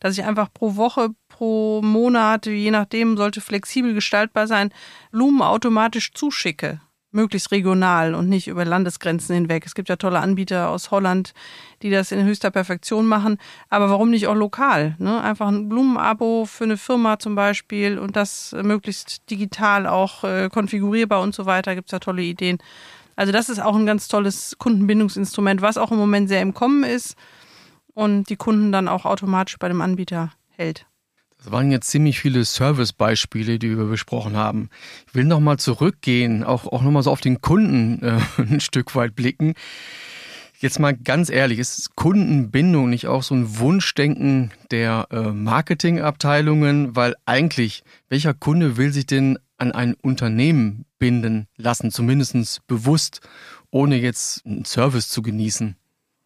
Dass 0.00 0.16
ich 0.16 0.24
einfach 0.24 0.48
pro 0.50 0.76
Woche, 0.76 1.10
pro 1.28 1.82
Monat, 1.82 2.46
je 2.46 2.70
nachdem, 2.70 3.18
sollte 3.18 3.42
flexibel 3.42 3.92
gestaltbar 3.92 4.46
sein, 4.46 4.72
Blumen 5.10 5.42
automatisch 5.42 6.14
zuschicke 6.14 6.80
möglichst 7.10 7.50
regional 7.50 8.14
und 8.14 8.28
nicht 8.28 8.48
über 8.48 8.64
Landesgrenzen 8.64 9.34
hinweg. 9.34 9.64
Es 9.64 9.74
gibt 9.74 9.88
ja 9.88 9.96
tolle 9.96 10.20
Anbieter 10.20 10.68
aus 10.68 10.90
Holland, 10.90 11.32
die 11.82 11.90
das 11.90 12.12
in 12.12 12.24
höchster 12.24 12.50
Perfektion 12.50 13.06
machen. 13.06 13.38
Aber 13.70 13.88
warum 13.88 14.10
nicht 14.10 14.26
auch 14.26 14.34
lokal? 14.34 14.94
Ne? 14.98 15.20
Einfach 15.22 15.48
ein 15.48 15.68
Blumenabo 15.68 16.44
für 16.44 16.64
eine 16.64 16.76
Firma 16.76 17.18
zum 17.18 17.34
Beispiel 17.34 17.98
und 17.98 18.16
das 18.16 18.54
möglichst 18.62 19.30
digital 19.30 19.86
auch 19.86 20.24
äh, 20.24 20.48
konfigurierbar 20.52 21.22
und 21.22 21.34
so 21.34 21.46
weiter. 21.46 21.74
Gibt 21.74 21.88
es 21.88 21.92
ja 21.92 21.98
tolle 21.98 22.22
Ideen. 22.22 22.58
Also 23.16 23.32
das 23.32 23.48
ist 23.48 23.60
auch 23.60 23.74
ein 23.74 23.86
ganz 23.86 24.06
tolles 24.06 24.56
Kundenbindungsinstrument, 24.58 25.60
was 25.60 25.76
auch 25.76 25.90
im 25.90 25.98
Moment 25.98 26.28
sehr 26.28 26.42
im 26.42 26.54
Kommen 26.54 26.84
ist 26.84 27.16
und 27.94 28.30
die 28.30 28.36
Kunden 28.36 28.70
dann 28.70 28.86
auch 28.86 29.04
automatisch 29.04 29.58
bei 29.58 29.66
dem 29.66 29.80
Anbieter 29.80 30.30
hält. 30.50 30.86
Das 31.38 31.52
waren 31.52 31.70
jetzt 31.70 31.88
ziemlich 31.88 32.18
viele 32.18 32.44
Service-Beispiele, 32.44 33.60
die 33.60 33.76
wir 33.76 33.84
besprochen 33.84 34.36
haben. 34.36 34.70
Ich 35.06 35.14
will 35.14 35.24
nochmal 35.24 35.58
zurückgehen, 35.58 36.42
auch, 36.42 36.66
auch 36.66 36.82
nochmal 36.82 37.04
so 37.04 37.12
auf 37.12 37.20
den 37.20 37.40
Kunden 37.40 38.02
äh, 38.02 38.20
ein 38.42 38.60
Stück 38.60 38.94
weit 38.96 39.14
blicken. 39.14 39.54
Jetzt 40.60 40.80
mal 40.80 40.96
ganz 40.96 41.30
ehrlich, 41.30 41.60
ist 41.60 41.94
Kundenbindung 41.94 42.90
nicht 42.90 43.06
auch 43.06 43.22
so 43.22 43.36
ein 43.36 43.60
Wunschdenken 43.60 44.50
der 44.72 45.06
äh, 45.12 45.30
Marketingabteilungen? 45.30 46.96
Weil 46.96 47.14
eigentlich, 47.26 47.84
welcher 48.08 48.34
Kunde 48.34 48.76
will 48.76 48.92
sich 48.92 49.06
denn 49.06 49.38
an 49.56 49.70
ein 49.70 49.94
Unternehmen 49.94 50.86
binden 50.98 51.46
lassen, 51.56 51.92
zumindest 51.92 52.66
bewusst, 52.66 53.20
ohne 53.70 54.00
jetzt 54.00 54.44
einen 54.44 54.64
Service 54.64 55.08
zu 55.08 55.22
genießen? 55.22 55.76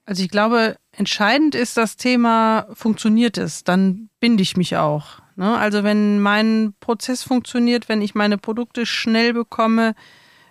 Also 0.04 0.22
ich 0.22 0.30
glaube, 0.30 0.76
entscheidend 0.90 1.54
ist 1.54 1.76
das 1.76 1.96
Thema, 1.96 2.66
funktioniert 2.72 3.38
es, 3.38 3.64
dann 3.64 4.08
binde 4.18 4.42
ich 4.42 4.56
mich 4.56 4.76
auch. 4.76 5.20
Ne? 5.36 5.56
Also 5.56 5.84
wenn 5.84 6.20
mein 6.20 6.74
Prozess 6.80 7.22
funktioniert, 7.22 7.88
wenn 7.88 8.02
ich 8.02 8.14
meine 8.14 8.36
Produkte 8.36 8.84
schnell 8.84 9.32
bekomme, 9.32 9.94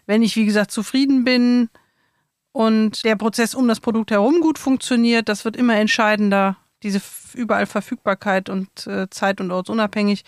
wenn 0.05 0.24
ich, 0.24 0.36
wie 0.36 0.46
gesagt, 0.46 0.72
zufrieden 0.72 1.24
bin 1.24 1.70
und 2.51 3.03
der 3.03 3.15
Prozess 3.15 3.55
um 3.55 3.67
das 3.67 3.79
Produkt 3.79 4.12
herum 4.12 4.41
gut 4.41 4.58
funktioniert. 4.58 5.29
Das 5.29 5.46
wird 5.46 5.55
immer 5.55 5.75
entscheidender, 5.75 6.58
diese 6.84 7.01
überall 7.34 7.65
Verfügbarkeit 7.65 8.50
und 8.50 8.88
äh, 8.88 9.10
zeit- 9.10 9.41
und 9.41 9.51
ortsunabhängig. 9.51 10.24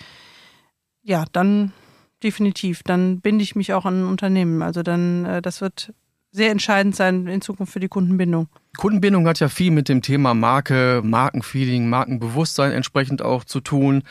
Ja, 1.02 1.26
dann 1.32 1.74
definitiv. 2.22 2.84
Dann 2.84 3.20
binde 3.20 3.44
ich 3.44 3.56
mich 3.56 3.74
auch 3.74 3.86
an 3.86 4.04
ein 4.04 4.08
Unternehmen. 4.08 4.62
Also 4.62 4.84
dann, 4.84 5.26
äh, 5.26 5.42
das 5.42 5.60
wird 5.60 5.94
sehr 6.34 6.52
entscheidend 6.52 6.96
sein 6.96 7.28
in 7.28 7.42
Zukunft 7.42 7.72
für 7.72 7.80
die 7.80 7.88
Kundenbindung. 7.88 8.48
Kundenbindung 8.76 9.28
hat 9.28 9.40
ja 9.40 9.50
viel 9.50 9.72
mit 9.72 9.88
dem 9.88 10.02
Thema 10.02 10.34
Marke, 10.34 11.02
Markenfeeling, 11.04 11.88
Markenbewusstsein 11.88 12.72
entsprechend 12.72 13.22
auch 13.22 13.44
zu 13.44 13.62
tun. 13.62 14.04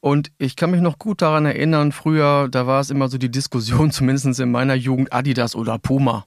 Und 0.00 0.32
ich 0.38 0.56
kann 0.56 0.70
mich 0.70 0.80
noch 0.80 0.98
gut 0.98 1.20
daran 1.20 1.44
erinnern, 1.44 1.92
früher, 1.92 2.48
da 2.50 2.66
war 2.66 2.80
es 2.80 2.90
immer 2.90 3.08
so 3.08 3.18
die 3.18 3.30
Diskussion, 3.30 3.90
zumindest 3.92 4.40
in 4.40 4.50
meiner 4.50 4.74
Jugend, 4.74 5.12
Adidas 5.12 5.54
oder 5.54 5.78
Puma. 5.78 6.26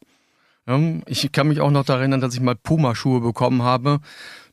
Ich 1.07 1.31
kann 1.31 1.47
mich 1.47 1.61
auch 1.61 1.71
noch 1.71 1.83
daran 1.83 2.01
erinnern, 2.01 2.21
dass 2.21 2.35
ich 2.35 2.41
mal 2.41 2.53
Puma-Schuhe 2.53 3.21
bekommen 3.21 3.63
habe. 3.63 4.01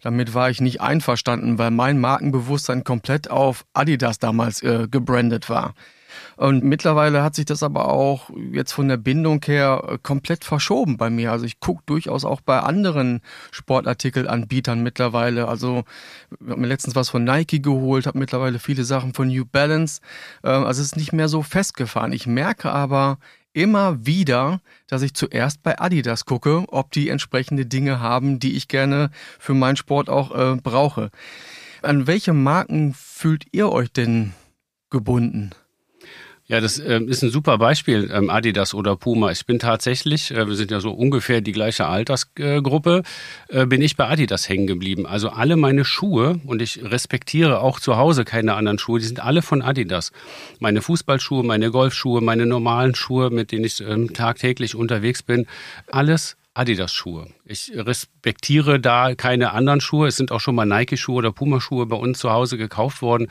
Damit 0.00 0.32
war 0.32 0.48
ich 0.48 0.62
nicht 0.62 0.80
einverstanden, 0.80 1.58
weil 1.58 1.70
mein 1.70 2.00
Markenbewusstsein 2.00 2.84
komplett 2.84 3.30
auf 3.30 3.66
Adidas 3.74 4.18
damals 4.18 4.62
äh, 4.62 4.88
gebrandet 4.90 5.50
war. 5.50 5.74
Und 6.36 6.64
mittlerweile 6.64 7.22
hat 7.22 7.34
sich 7.34 7.44
das 7.44 7.62
aber 7.62 7.88
auch 7.88 8.30
jetzt 8.52 8.72
von 8.72 8.88
der 8.88 8.96
Bindung 8.96 9.42
her 9.44 9.82
äh, 9.88 9.98
komplett 10.02 10.44
verschoben 10.44 10.96
bei 10.96 11.10
mir. 11.10 11.32
Also 11.32 11.44
ich 11.44 11.60
gucke 11.60 11.82
durchaus 11.86 12.24
auch 12.24 12.40
bei 12.40 12.60
anderen 12.60 13.20
Sportartikelanbietern 13.50 14.82
mittlerweile. 14.82 15.48
Also 15.48 15.84
ich 16.30 16.50
habe 16.50 16.60
mir 16.60 16.66
letztens 16.66 16.94
was 16.94 17.08
von 17.08 17.24
Nike 17.24 17.62
geholt, 17.62 18.06
habe 18.06 18.18
mittlerweile 18.18 18.58
viele 18.58 18.84
Sachen 18.84 19.14
von 19.14 19.28
New 19.28 19.44
Balance. 19.44 20.00
Ähm, 20.44 20.64
also 20.64 20.82
es 20.82 20.88
ist 20.88 20.96
nicht 20.96 21.12
mehr 21.12 21.28
so 21.28 21.42
festgefahren. 21.42 22.12
Ich 22.12 22.26
merke 22.26 22.70
aber 22.70 23.18
immer 23.56 24.04
wieder, 24.04 24.60
dass 24.86 25.00
ich 25.00 25.14
zuerst 25.14 25.62
bei 25.62 25.80
Adidas 25.80 26.26
gucke, 26.26 26.64
ob 26.68 26.92
die 26.92 27.08
entsprechende 27.08 27.64
Dinge 27.64 28.00
haben, 28.00 28.38
die 28.38 28.54
ich 28.54 28.68
gerne 28.68 29.10
für 29.38 29.54
meinen 29.54 29.76
Sport 29.76 30.10
auch 30.10 30.34
äh, 30.34 30.56
brauche. 30.56 31.10
An 31.82 32.06
welche 32.06 32.34
Marken 32.34 32.94
fühlt 32.94 33.46
ihr 33.52 33.72
euch 33.72 33.90
denn 33.90 34.34
gebunden? 34.90 35.52
Ja, 36.48 36.60
das 36.60 36.78
äh, 36.78 37.00
ist 37.02 37.22
ein 37.22 37.30
super 37.30 37.58
Beispiel, 37.58 38.08
ähm, 38.12 38.30
Adidas 38.30 38.72
oder 38.72 38.94
Puma. 38.94 39.32
Ich 39.32 39.46
bin 39.46 39.58
tatsächlich, 39.58 40.30
äh, 40.30 40.46
wir 40.46 40.54
sind 40.54 40.70
ja 40.70 40.78
so 40.78 40.92
ungefähr 40.92 41.40
die 41.40 41.50
gleiche 41.50 41.86
Altersgruppe, 41.86 43.02
äh, 43.48 43.66
bin 43.66 43.82
ich 43.82 43.96
bei 43.96 44.06
Adidas 44.06 44.48
hängen 44.48 44.68
geblieben. 44.68 45.06
Also 45.08 45.30
alle 45.30 45.56
meine 45.56 45.84
Schuhe, 45.84 46.40
und 46.46 46.62
ich 46.62 46.80
respektiere 46.84 47.60
auch 47.60 47.80
zu 47.80 47.96
Hause 47.96 48.24
keine 48.24 48.54
anderen 48.54 48.78
Schuhe, 48.78 49.00
die 49.00 49.06
sind 49.06 49.18
alle 49.18 49.42
von 49.42 49.60
Adidas. 49.60 50.12
Meine 50.60 50.82
Fußballschuhe, 50.82 51.42
meine 51.42 51.72
Golfschuhe, 51.72 52.20
meine 52.20 52.46
normalen 52.46 52.94
Schuhe, 52.94 53.30
mit 53.30 53.50
denen 53.50 53.64
ich 53.64 53.80
ähm, 53.80 54.12
tagtäglich 54.12 54.76
unterwegs 54.76 55.24
bin, 55.24 55.46
alles 55.90 56.36
Adidas-Schuhe. 56.56 57.28
Ich 57.44 57.72
respektiere 57.74 58.80
da 58.80 59.14
keine 59.14 59.52
anderen 59.52 59.80
Schuhe. 59.80 60.08
Es 60.08 60.16
sind 60.16 60.32
auch 60.32 60.40
schon 60.40 60.54
mal 60.54 60.64
Nike-Schuhe 60.64 61.16
oder 61.16 61.32
Puma-Schuhe 61.32 61.86
bei 61.86 61.96
uns 61.96 62.18
zu 62.18 62.30
Hause 62.30 62.56
gekauft 62.56 63.02
worden. 63.02 63.28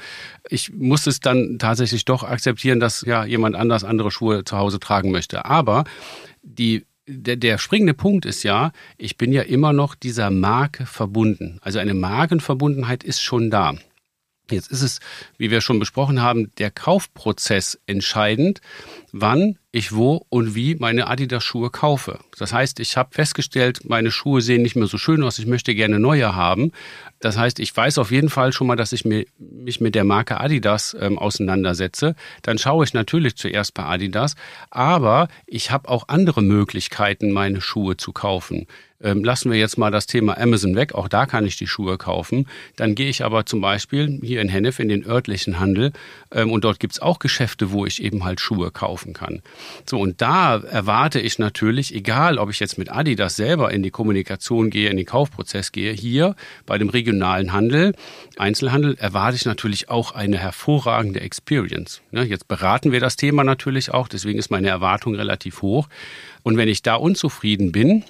Ich 0.50 0.72
muss 0.74 1.08
es 1.08 1.20
dann 1.20 1.58
tatsächlich 1.60 2.05
doch 2.05 2.24
akzeptieren, 2.24 2.79
dass 2.79 3.01
ja 3.01 3.25
jemand 3.25 3.55
anders 3.55 3.84
andere 3.84 4.12
Schuhe 4.12 4.44
zu 4.44 4.58
Hause 4.58 4.79
tragen 4.79 5.12
möchte. 5.12 5.46
Aber 5.46 5.86
die 6.44 6.86
der, 7.08 7.36
der 7.36 7.58
springende 7.58 7.94
Punkt 7.94 8.25
ist 8.25 8.44
ja, 8.44 8.72
ich 8.98 9.17
bin 9.17 9.32
ja 9.32 9.44
immer 9.44 9.74
noch 9.74 9.96
dieser 9.96 10.32
Marke 10.32 10.86
verbunden. 10.86 11.60
Also 11.62 11.79
eine 11.79 11.94
Markenverbundenheit 11.94 13.03
ist 13.03 13.22
schon 13.22 13.51
da. 13.51 13.75
Jetzt 14.50 14.72
ist 14.72 14.82
es, 14.82 15.00
wie 15.38 15.50
wir 15.50 15.62
schon 15.62 15.79
besprochen 15.79 16.22
haben, 16.22 16.51
der 16.58 16.70
Kaufprozess 16.70 17.79
entscheidend, 17.88 18.62
wann 19.12 19.58
ich 19.75 19.94
wo 19.94 20.25
und 20.29 20.55
wie 20.55 20.75
meine 20.75 21.08
Adidas-Schuhe 21.08 21.70
kaufe. 21.70 22.20
Das 22.39 22.53
heißt, 22.53 22.79
ich 22.79 22.96
habe 22.96 23.10
festgestellt, 23.13 23.82
meine 23.84 24.10
Schuhe 24.10 24.39
sehen 24.39 24.62
nicht 24.62 24.77
mehr 24.77 24.88
so 24.88 24.98
schön 24.98 25.22
aus, 25.22 25.38
ich 25.38 25.48
möchte 25.48 25.75
gerne 25.75 26.00
neue 26.00 26.34
haben. 26.34 26.72
Das 27.20 27.38
heißt, 27.38 27.60
ich 27.60 27.75
weiß 27.75 27.98
auf 27.98 28.10
jeden 28.10 28.29
Fall 28.29 28.53
schon 28.53 28.67
mal, 28.67 28.77
dass 28.77 28.94
ich 28.94 29.03
mich 29.03 29.82
mit 29.82 29.94
der 29.94 30.05
Marke 30.05 30.39
Adidas 30.39 30.96
ähm, 30.98 31.20
auseinandersetze. 31.20 32.15
Dann 32.41 32.58
schaue 32.58 32.86
ich 32.86 32.94
natürlich 32.94 33.36
zuerst 33.36 33.74
bei 33.74 33.84
Adidas, 33.84 34.36
aber 34.70 35.27
ich 35.46 35.72
habe 35.72 35.89
auch 35.89 36.08
andere 36.08 36.41
Möglichkeiten, 36.41 37.32
meine 37.32 37.60
Schuhe 37.60 37.98
zu 37.98 38.13
kaufen. 38.13 38.67
Ähm, 39.01 39.24
lassen 39.24 39.51
wir 39.51 39.60
jetzt 39.60 39.77
mal 39.77 39.91
das 39.91 40.08
Thema 40.08 40.38
Amazon 40.38 40.75
weg, 40.75 40.96
auch 40.96 41.08
da 41.08 41.25
kann 41.25 41.46
ich 41.46 41.58
die 41.58 41.67
Schuhe 41.67 41.98
kaufen. 41.98 42.48
Dann 42.75 42.96
gehe 42.96 43.10
ich 43.10 43.25
aber 43.25 43.46
zum 43.46 43.60
Beispiel 43.60 44.20
hier 44.24 44.41
in 44.41 44.50
Hennef 44.50 44.79
in 44.79 44.89
den 44.89 45.05
örtlichen 45.05 45.60
Handel 45.60 45.91
ähm, 46.32 46.51
und 46.51 46.63
dort 46.63 46.79
gibt's 46.79 47.00
auch 47.00 47.20
Geschäfte, 47.20 47.72
wo 47.72 47.86
ich 47.86 48.01
eben 48.01 48.24
halt 48.24 48.39
Schuhe 48.39 48.72
kaufen 48.72 49.13
kann. 49.13 49.41
So, 49.86 50.00
und 50.00 50.22
da 50.22 50.58
erwarte 50.58 51.20
ich 51.20 51.40
natürlich, 51.40 51.94
egal 51.94 52.38
ob 52.38 52.50
ich 52.50 52.60
jetzt 52.60 52.78
mit 52.78 52.92
Adidas 52.92 53.36
selber 53.36 53.72
in 53.72 53.84
die 53.84 53.92
Kommunikation 53.92 54.70
gehe, 54.70 54.90
in 54.90 54.98
den 54.98 55.06
Kaufprozess 55.06 55.72
gehe, 55.72 55.94
hier 55.94 56.36
bei 56.66 56.78
dem 56.78 56.90
regionalen 56.90 57.54
Handel, 57.54 57.94
Einzelhandel, 58.38 58.96
erwarte 59.00 59.38
ich 59.38 59.46
natürlich 59.46 59.90
auch 59.90 60.12
eine 60.12 60.38
hervorragende 60.38 61.22
Experience. 61.22 62.02
Ne, 62.12 62.24
jetzt 62.24 62.48
beraten 62.48 62.92
wir 62.92 63.00
das 63.00 63.16
Thema 63.16 63.44
natürlich 63.44 63.94
auch, 63.94 64.08
deswegen 64.08 64.40
ist 64.40 64.52
meine 64.52 64.70
Erwartung 64.70 65.16
relativ 65.16 65.62
hoch. 65.62 65.88
Und 66.44 66.58
wenn 66.58 66.70
ich 66.70 66.82
da 66.82 66.96
unzufrieden 66.96 67.72
bin, 67.72 68.04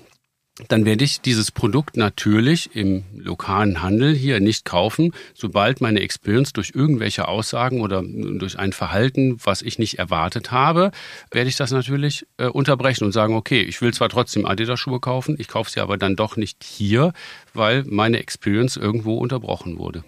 dann 0.70 0.86
werde 0.86 1.04
ich 1.04 1.20
dieses 1.20 1.52
Produkt 1.52 1.98
natürlich 1.98 2.78
im 2.78 3.04
lokalen 3.14 3.82
Handel 3.82 4.16
hier 4.16 4.40
nicht 4.40 4.64
kaufen, 4.64 5.12
sobald 5.34 5.82
meine 5.82 6.00
Experience 6.00 6.54
durch 6.54 6.72
irgendwelche 6.74 7.28
Aussagen 7.28 7.82
oder 7.82 8.02
durch 8.02 8.58
ein 8.58 8.72
Verhalten, 8.72 9.38
was 9.44 9.62
ich 9.62 9.80
nicht 9.80 10.00
erwartet 10.00 10.52
habe, 10.54 10.92
werde 11.30 11.50
ich 11.50 11.58
das 11.58 11.72
natürlich 11.72 12.26
äh, 12.38 12.48
unterbrechen 12.48 13.04
und 13.04 13.12
sagen, 13.12 13.36
okay, 13.36 13.64
ich 13.64 13.82
will 13.82 13.94
zwar 13.94 14.08
trotzdem 14.08 14.46
Adidas-Schuhe 14.46 15.02
kaufen, 15.02 15.36
ich 15.38 15.50
kaufe 15.50 15.70
sie 15.70 15.82
aber 15.82 15.98
dann 15.98 16.16
doch 16.16 16.38
nicht 16.38 16.64
hier, 16.64 17.12
weil 17.54 17.84
meine 17.84 18.20
Experience 18.20 18.78
irgendwo 18.78 19.18
unterbrochen 19.18 19.78
wurde. 19.78 20.06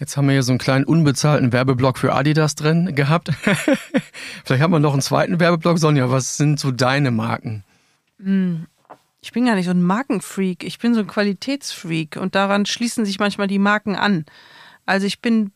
Jetzt 0.00 0.16
haben 0.16 0.28
wir 0.28 0.32
hier 0.32 0.44
so 0.44 0.52
einen 0.52 0.60
kleinen 0.60 0.84
unbezahlten 0.86 1.52
Werbeblock 1.52 1.98
für 1.98 2.14
Adidas 2.14 2.54
drin 2.54 2.94
gehabt. 2.94 3.32
Vielleicht 4.44 4.62
haben 4.62 4.70
wir 4.70 4.78
noch 4.78 4.92
einen 4.92 5.02
zweiten 5.02 5.40
Werbeblock. 5.40 5.78
Sonja, 5.78 6.08
was 6.08 6.36
sind 6.36 6.58
so 6.58 6.70
deine 6.70 7.10
Marken? 7.10 7.64
Mm 8.18 8.62
ich 9.20 9.32
bin 9.32 9.46
gar 9.46 9.54
nicht 9.54 9.66
so 9.66 9.72
ein 9.72 9.82
Markenfreak, 9.82 10.64
ich 10.64 10.78
bin 10.78 10.94
so 10.94 11.00
ein 11.00 11.06
Qualitätsfreak. 11.06 12.16
Und 12.16 12.34
daran 12.34 12.66
schließen 12.66 13.04
sich 13.04 13.18
manchmal 13.18 13.48
die 13.48 13.58
Marken 13.58 13.96
an. 13.96 14.24
Also 14.86 15.06
ich 15.06 15.20
bin 15.20 15.52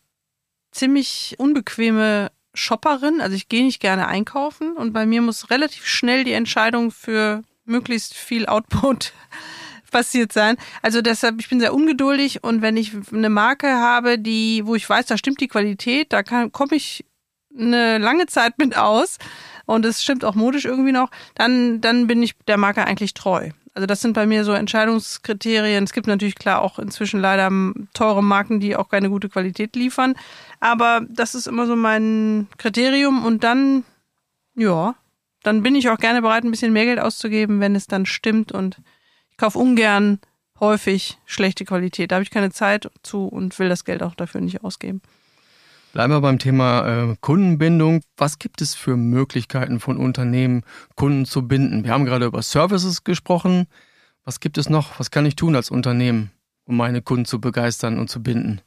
ziemlich 0.72 1.36
unbequeme 1.38 2.32
Shopperin, 2.54 3.20
also 3.20 3.34
ich 3.36 3.48
gehe 3.48 3.64
nicht 3.64 3.80
gerne 3.80 4.08
einkaufen. 4.08 4.76
Und 4.76 4.92
bei 4.92 5.06
mir 5.06 5.22
muss 5.22 5.50
relativ 5.50 5.86
schnell 5.86 6.24
die 6.24 6.32
Entscheidung 6.32 6.90
für 6.90 7.42
möglichst 7.64 8.14
viel 8.14 8.46
Output 8.46 9.12
passiert 9.92 10.32
sein. 10.32 10.56
Also 10.80 11.00
deshalb, 11.00 11.38
ich 11.38 11.48
bin 11.48 11.60
sehr 11.60 11.74
ungeduldig. 11.74 12.42
Und 12.42 12.62
wenn 12.62 12.76
ich 12.76 12.92
eine 13.12 13.28
Marke 13.28 13.68
habe, 13.68 14.18
die, 14.18 14.62
wo 14.64 14.74
ich 14.74 14.88
weiß, 14.88 15.06
da 15.06 15.16
stimmt 15.16 15.40
die 15.40 15.48
Qualität, 15.48 16.12
da 16.12 16.22
komme 16.22 16.74
ich 16.74 17.04
eine 17.56 17.98
lange 17.98 18.26
Zeit 18.26 18.58
mit 18.58 18.76
aus 18.76 19.18
und 19.72 19.86
es 19.86 20.02
stimmt 20.02 20.24
auch 20.24 20.34
modisch 20.34 20.66
irgendwie 20.66 20.92
noch, 20.92 21.10
dann, 21.34 21.80
dann 21.80 22.06
bin 22.06 22.22
ich 22.22 22.36
der 22.46 22.58
Marke 22.58 22.84
eigentlich 22.84 23.14
treu. 23.14 23.50
Also 23.74 23.86
das 23.86 24.02
sind 24.02 24.12
bei 24.12 24.26
mir 24.26 24.44
so 24.44 24.52
Entscheidungskriterien. 24.52 25.84
Es 25.84 25.94
gibt 25.94 26.06
natürlich 26.06 26.34
klar 26.34 26.60
auch 26.60 26.78
inzwischen 26.78 27.20
leider 27.20 27.50
teure 27.94 28.22
Marken, 28.22 28.60
die 28.60 28.76
auch 28.76 28.90
keine 28.90 29.08
gute 29.08 29.30
Qualität 29.30 29.74
liefern. 29.74 30.14
Aber 30.60 31.00
das 31.08 31.34
ist 31.34 31.46
immer 31.46 31.66
so 31.66 31.74
mein 31.74 32.48
Kriterium. 32.58 33.24
Und 33.24 33.44
dann, 33.44 33.84
ja, 34.54 34.94
dann 35.42 35.62
bin 35.62 35.74
ich 35.74 35.88
auch 35.88 35.98
gerne 35.98 36.20
bereit, 36.20 36.44
ein 36.44 36.50
bisschen 36.50 36.74
mehr 36.74 36.84
Geld 36.84 37.00
auszugeben, 37.00 37.60
wenn 37.60 37.74
es 37.74 37.86
dann 37.86 38.04
stimmt. 38.04 38.52
Und 38.52 38.76
ich 39.30 39.38
kaufe 39.38 39.58
ungern 39.58 40.20
häufig 40.60 41.18
schlechte 41.24 41.64
Qualität. 41.64 42.10
Da 42.10 42.16
habe 42.16 42.24
ich 42.24 42.30
keine 42.30 42.50
Zeit 42.50 42.90
zu 43.02 43.24
und 43.24 43.58
will 43.58 43.70
das 43.70 43.86
Geld 43.86 44.02
auch 44.02 44.14
dafür 44.14 44.42
nicht 44.42 44.62
ausgeben. 44.62 45.00
Bleiben 45.92 46.10
wir 46.14 46.22
beim 46.22 46.38
Thema 46.38 47.10
äh, 47.10 47.16
Kundenbindung. 47.20 48.00
Was 48.16 48.38
gibt 48.38 48.62
es 48.62 48.74
für 48.74 48.96
Möglichkeiten 48.96 49.78
von 49.78 49.98
Unternehmen, 49.98 50.62
Kunden 50.96 51.26
zu 51.26 51.46
binden? 51.46 51.84
Wir 51.84 51.92
haben 51.92 52.06
gerade 52.06 52.24
über 52.24 52.40
Services 52.40 53.04
gesprochen. 53.04 53.66
Was 54.24 54.40
gibt 54.40 54.56
es 54.56 54.70
noch? 54.70 54.98
Was 54.98 55.10
kann 55.10 55.26
ich 55.26 55.36
tun 55.36 55.54
als 55.54 55.70
Unternehmen, 55.70 56.30
um 56.64 56.78
meine 56.78 57.02
Kunden 57.02 57.26
zu 57.26 57.42
begeistern 57.42 57.98
und 57.98 58.08
zu 58.08 58.22
binden? 58.22 58.62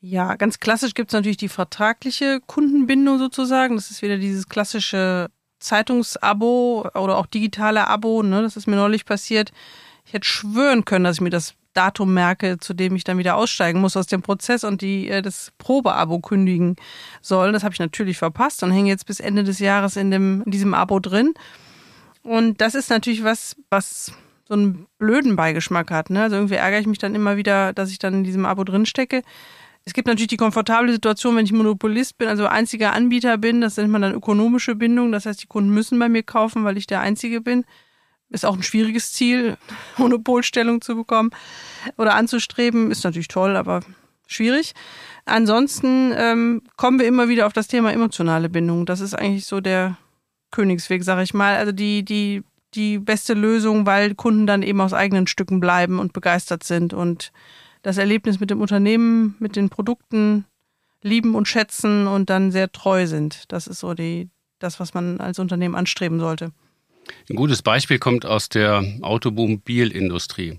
Ja, 0.00 0.36
ganz 0.36 0.58
klassisch 0.58 0.94
gibt 0.94 1.10
es 1.10 1.14
natürlich 1.14 1.36
die 1.36 1.50
vertragliche 1.50 2.40
Kundenbindung 2.46 3.18
sozusagen. 3.18 3.76
Das 3.76 3.90
ist 3.90 4.00
wieder 4.00 4.16
dieses 4.16 4.48
klassische 4.48 5.28
Zeitungsabo 5.58 6.88
oder 6.94 7.18
auch 7.18 7.26
digitale 7.26 7.88
Abo. 7.88 8.22
Ne? 8.22 8.40
Das 8.40 8.56
ist 8.56 8.66
mir 8.66 8.76
neulich 8.76 9.04
passiert. 9.04 9.52
Ich 10.06 10.14
hätte 10.14 10.26
schwören 10.26 10.86
können, 10.86 11.04
dass 11.04 11.16
ich 11.16 11.22
mir 11.22 11.30
das 11.30 11.54
Datum 11.76 12.14
merke, 12.14 12.58
zu 12.58 12.74
dem 12.74 12.96
ich 12.96 13.04
dann 13.04 13.18
wieder 13.18 13.36
aussteigen 13.36 13.80
muss 13.80 13.96
aus 13.96 14.06
dem 14.06 14.22
Prozess 14.22 14.64
und 14.64 14.80
die 14.80 15.08
äh, 15.08 15.22
das 15.22 15.52
Probeabo 15.58 16.20
kündigen 16.20 16.76
soll. 17.20 17.52
Das 17.52 17.64
habe 17.64 17.74
ich 17.74 17.80
natürlich 17.80 18.18
verpasst 18.18 18.62
und 18.62 18.70
hänge 18.70 18.88
jetzt 18.88 19.06
bis 19.06 19.20
Ende 19.20 19.44
des 19.44 19.58
Jahres 19.58 19.96
in, 19.96 20.10
dem, 20.10 20.42
in 20.44 20.50
diesem 20.50 20.74
Abo 20.74 21.00
drin. 21.00 21.34
Und 22.22 22.60
das 22.60 22.74
ist 22.74 22.90
natürlich 22.90 23.22
was, 23.22 23.56
was 23.70 24.12
so 24.48 24.54
einen 24.54 24.86
blöden 24.98 25.36
Beigeschmack 25.36 25.90
hat. 25.90 26.10
Ne? 26.10 26.22
Also 26.22 26.36
irgendwie 26.36 26.54
ärgere 26.54 26.80
ich 26.80 26.86
mich 26.86 26.98
dann 26.98 27.14
immer 27.14 27.36
wieder, 27.36 27.72
dass 27.72 27.90
ich 27.90 27.98
dann 27.98 28.14
in 28.14 28.24
diesem 28.24 28.46
Abo 28.46 28.64
drin 28.64 28.86
stecke. 28.86 29.22
Es 29.84 29.92
gibt 29.92 30.08
natürlich 30.08 30.28
die 30.28 30.36
komfortable 30.36 30.90
Situation, 30.90 31.36
wenn 31.36 31.44
ich 31.44 31.52
Monopolist 31.52 32.18
bin, 32.18 32.28
also 32.28 32.46
einziger 32.46 32.92
Anbieter 32.92 33.38
bin, 33.38 33.60
das 33.60 33.76
nennt 33.76 33.90
man 33.90 34.02
dann 34.02 34.14
ökonomische 34.14 34.74
Bindung. 34.74 35.12
Das 35.12 35.26
heißt, 35.26 35.42
die 35.42 35.46
Kunden 35.46 35.70
müssen 35.70 35.98
bei 35.98 36.08
mir 36.08 36.24
kaufen, 36.24 36.64
weil 36.64 36.76
ich 36.76 36.88
der 36.88 37.00
Einzige 37.00 37.40
bin. 37.40 37.64
Ist 38.30 38.44
auch 38.44 38.56
ein 38.56 38.62
schwieriges 38.62 39.12
Ziel, 39.12 39.56
Monopolstellung 39.96 40.80
zu 40.80 40.96
bekommen 40.96 41.30
oder 41.96 42.14
anzustreben. 42.14 42.90
Ist 42.90 43.04
natürlich 43.04 43.28
toll, 43.28 43.56
aber 43.56 43.80
schwierig. 44.26 44.74
Ansonsten 45.24 46.12
ähm, 46.16 46.62
kommen 46.76 46.98
wir 46.98 47.06
immer 47.06 47.28
wieder 47.28 47.46
auf 47.46 47.52
das 47.52 47.68
Thema 47.68 47.92
emotionale 47.92 48.48
Bindung. 48.48 48.86
Das 48.86 49.00
ist 49.00 49.14
eigentlich 49.14 49.46
so 49.46 49.60
der 49.60 49.96
Königsweg, 50.50 51.04
sage 51.04 51.22
ich 51.22 51.34
mal. 51.34 51.56
Also 51.56 51.72
die, 51.72 52.04
die, 52.04 52.42
die 52.74 52.98
beste 52.98 53.34
Lösung, 53.34 53.86
weil 53.86 54.14
Kunden 54.14 54.46
dann 54.46 54.62
eben 54.62 54.80
aus 54.80 54.92
eigenen 54.92 55.26
Stücken 55.26 55.60
bleiben 55.60 55.98
und 55.98 56.12
begeistert 56.12 56.64
sind 56.64 56.94
und 56.94 57.32
das 57.82 57.98
Erlebnis 57.98 58.40
mit 58.40 58.50
dem 58.50 58.60
Unternehmen, 58.60 59.36
mit 59.38 59.54
den 59.54 59.68
Produkten 59.68 60.44
lieben 61.02 61.34
und 61.34 61.46
schätzen 61.46 62.06
und 62.06 62.30
dann 62.30 62.50
sehr 62.50 62.72
treu 62.72 63.06
sind. 63.06 63.44
Das 63.52 63.66
ist 63.66 63.80
so 63.80 63.94
die, 63.94 64.28
das, 64.58 64.80
was 64.80 64.94
man 64.94 65.20
als 65.20 65.38
Unternehmen 65.38 65.74
anstreben 65.74 66.18
sollte. 66.18 66.52
Ein 67.28 67.36
gutes 67.36 67.62
Beispiel 67.62 67.98
kommt 67.98 68.26
aus 68.26 68.48
der 68.48 68.84
Automobilindustrie. 69.02 70.58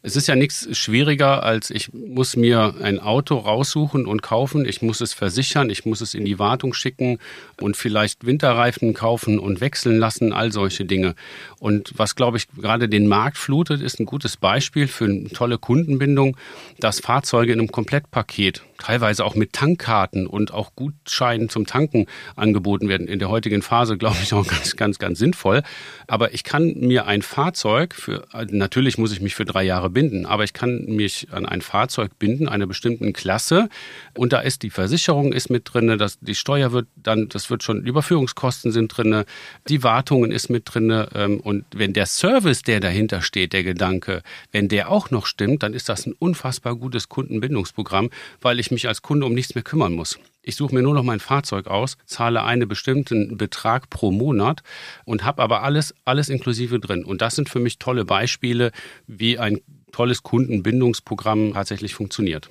Es 0.00 0.14
ist 0.14 0.28
ja 0.28 0.36
nichts 0.36 0.68
schwieriger, 0.78 1.42
als 1.42 1.70
ich 1.70 1.92
muss 1.92 2.36
mir 2.36 2.76
ein 2.80 3.00
Auto 3.00 3.36
raussuchen 3.36 4.06
und 4.06 4.22
kaufen. 4.22 4.64
Ich 4.64 4.80
muss 4.80 5.00
es 5.00 5.12
versichern, 5.12 5.70
ich 5.70 5.86
muss 5.86 6.00
es 6.00 6.14
in 6.14 6.24
die 6.24 6.38
Wartung 6.38 6.72
schicken 6.72 7.18
und 7.60 7.76
vielleicht 7.76 8.24
Winterreifen 8.24 8.94
kaufen 8.94 9.40
und 9.40 9.60
wechseln 9.60 9.98
lassen, 9.98 10.32
all 10.32 10.52
solche 10.52 10.84
Dinge. 10.84 11.16
Und 11.58 11.94
was, 11.96 12.14
glaube 12.14 12.36
ich, 12.36 12.46
gerade 12.48 12.88
den 12.88 13.08
Markt 13.08 13.38
flutet, 13.38 13.82
ist 13.82 13.98
ein 13.98 14.06
gutes 14.06 14.36
Beispiel 14.36 14.86
für 14.86 15.06
eine 15.06 15.30
tolle 15.30 15.58
Kundenbindung, 15.58 16.36
dass 16.78 17.00
Fahrzeuge 17.00 17.52
in 17.52 17.58
einem 17.58 17.72
Komplettpaket, 17.72 18.62
teilweise 18.78 19.24
auch 19.24 19.34
mit 19.34 19.52
Tankkarten 19.52 20.26
und 20.26 20.52
auch 20.52 20.74
Gutscheinen 20.74 21.48
zum 21.48 21.66
Tanken 21.66 22.06
angeboten 22.36 22.88
werden. 22.88 23.08
In 23.08 23.18
der 23.18 23.28
heutigen 23.28 23.62
Phase, 23.62 23.98
glaube 23.98 24.16
ich, 24.22 24.32
auch 24.34 24.46
ganz, 24.46 24.76
ganz, 24.76 24.98
ganz 24.98 25.18
sinnvoll. 25.18 25.62
Aber 26.06 26.32
ich 26.32 26.44
kann 26.44 26.74
mir 26.78 27.06
ein 27.06 27.22
Fahrzeug 27.22 27.94
für, 27.94 28.26
natürlich 28.50 28.98
muss 28.98 29.12
ich 29.12 29.20
mich 29.20 29.34
für 29.34 29.44
drei 29.44 29.64
Jahre 29.64 29.90
binden, 29.90 30.26
aber 30.26 30.44
ich 30.44 30.52
kann 30.52 30.84
mich 30.86 31.28
an 31.32 31.44
ein 31.44 31.60
Fahrzeug 31.60 32.18
binden, 32.18 32.48
einer 32.48 32.66
bestimmten 32.66 33.12
Klasse. 33.12 33.68
Und 34.14 34.32
da 34.32 34.40
ist 34.40 34.62
die 34.62 34.70
Versicherung 34.70 35.32
ist 35.32 35.50
mit 35.50 35.72
drin, 35.72 35.98
das, 35.98 36.18
die 36.20 36.34
Steuer 36.34 36.72
wird 36.72 36.86
dann, 36.96 37.28
das 37.28 37.50
wird 37.50 37.62
schon, 37.62 37.84
Überführungskosten 37.84 38.72
sind 38.72 38.96
drin, 38.96 39.24
die 39.68 39.82
Wartungen 39.82 40.30
ist 40.30 40.48
mit 40.48 40.62
drin. 40.66 41.06
Ähm, 41.14 41.40
und 41.40 41.64
wenn 41.74 41.92
der 41.92 42.06
Service, 42.06 42.62
der 42.62 42.80
dahinter 42.80 43.22
steht, 43.22 43.52
der 43.52 43.64
Gedanke, 43.64 44.22
wenn 44.52 44.68
der 44.68 44.90
auch 44.90 45.10
noch 45.10 45.26
stimmt, 45.26 45.62
dann 45.62 45.74
ist 45.74 45.88
das 45.88 46.06
ein 46.06 46.14
unfassbar 46.18 46.76
gutes 46.76 47.08
Kundenbindungsprogramm, 47.08 48.10
weil 48.40 48.60
ich 48.60 48.67
mich 48.70 48.88
als 48.88 49.02
Kunde 49.02 49.26
um 49.26 49.34
nichts 49.34 49.54
mehr 49.54 49.64
kümmern 49.64 49.92
muss. 49.92 50.18
Ich 50.42 50.56
suche 50.56 50.74
mir 50.74 50.82
nur 50.82 50.94
noch 50.94 51.02
mein 51.02 51.20
Fahrzeug 51.20 51.66
aus, 51.66 51.98
zahle 52.06 52.42
einen 52.42 52.68
bestimmten 52.68 53.36
Betrag 53.36 53.90
pro 53.90 54.10
Monat 54.10 54.62
und 55.04 55.24
habe 55.24 55.42
aber 55.42 55.62
alles, 55.62 55.94
alles 56.04 56.28
inklusive 56.28 56.80
drin. 56.80 57.04
Und 57.04 57.20
das 57.20 57.36
sind 57.36 57.48
für 57.48 57.60
mich 57.60 57.78
tolle 57.78 58.04
Beispiele, 58.04 58.72
wie 59.06 59.38
ein 59.38 59.60
tolles 59.92 60.22
Kundenbindungsprogramm 60.22 61.52
tatsächlich 61.54 61.94
funktioniert. 61.94 62.50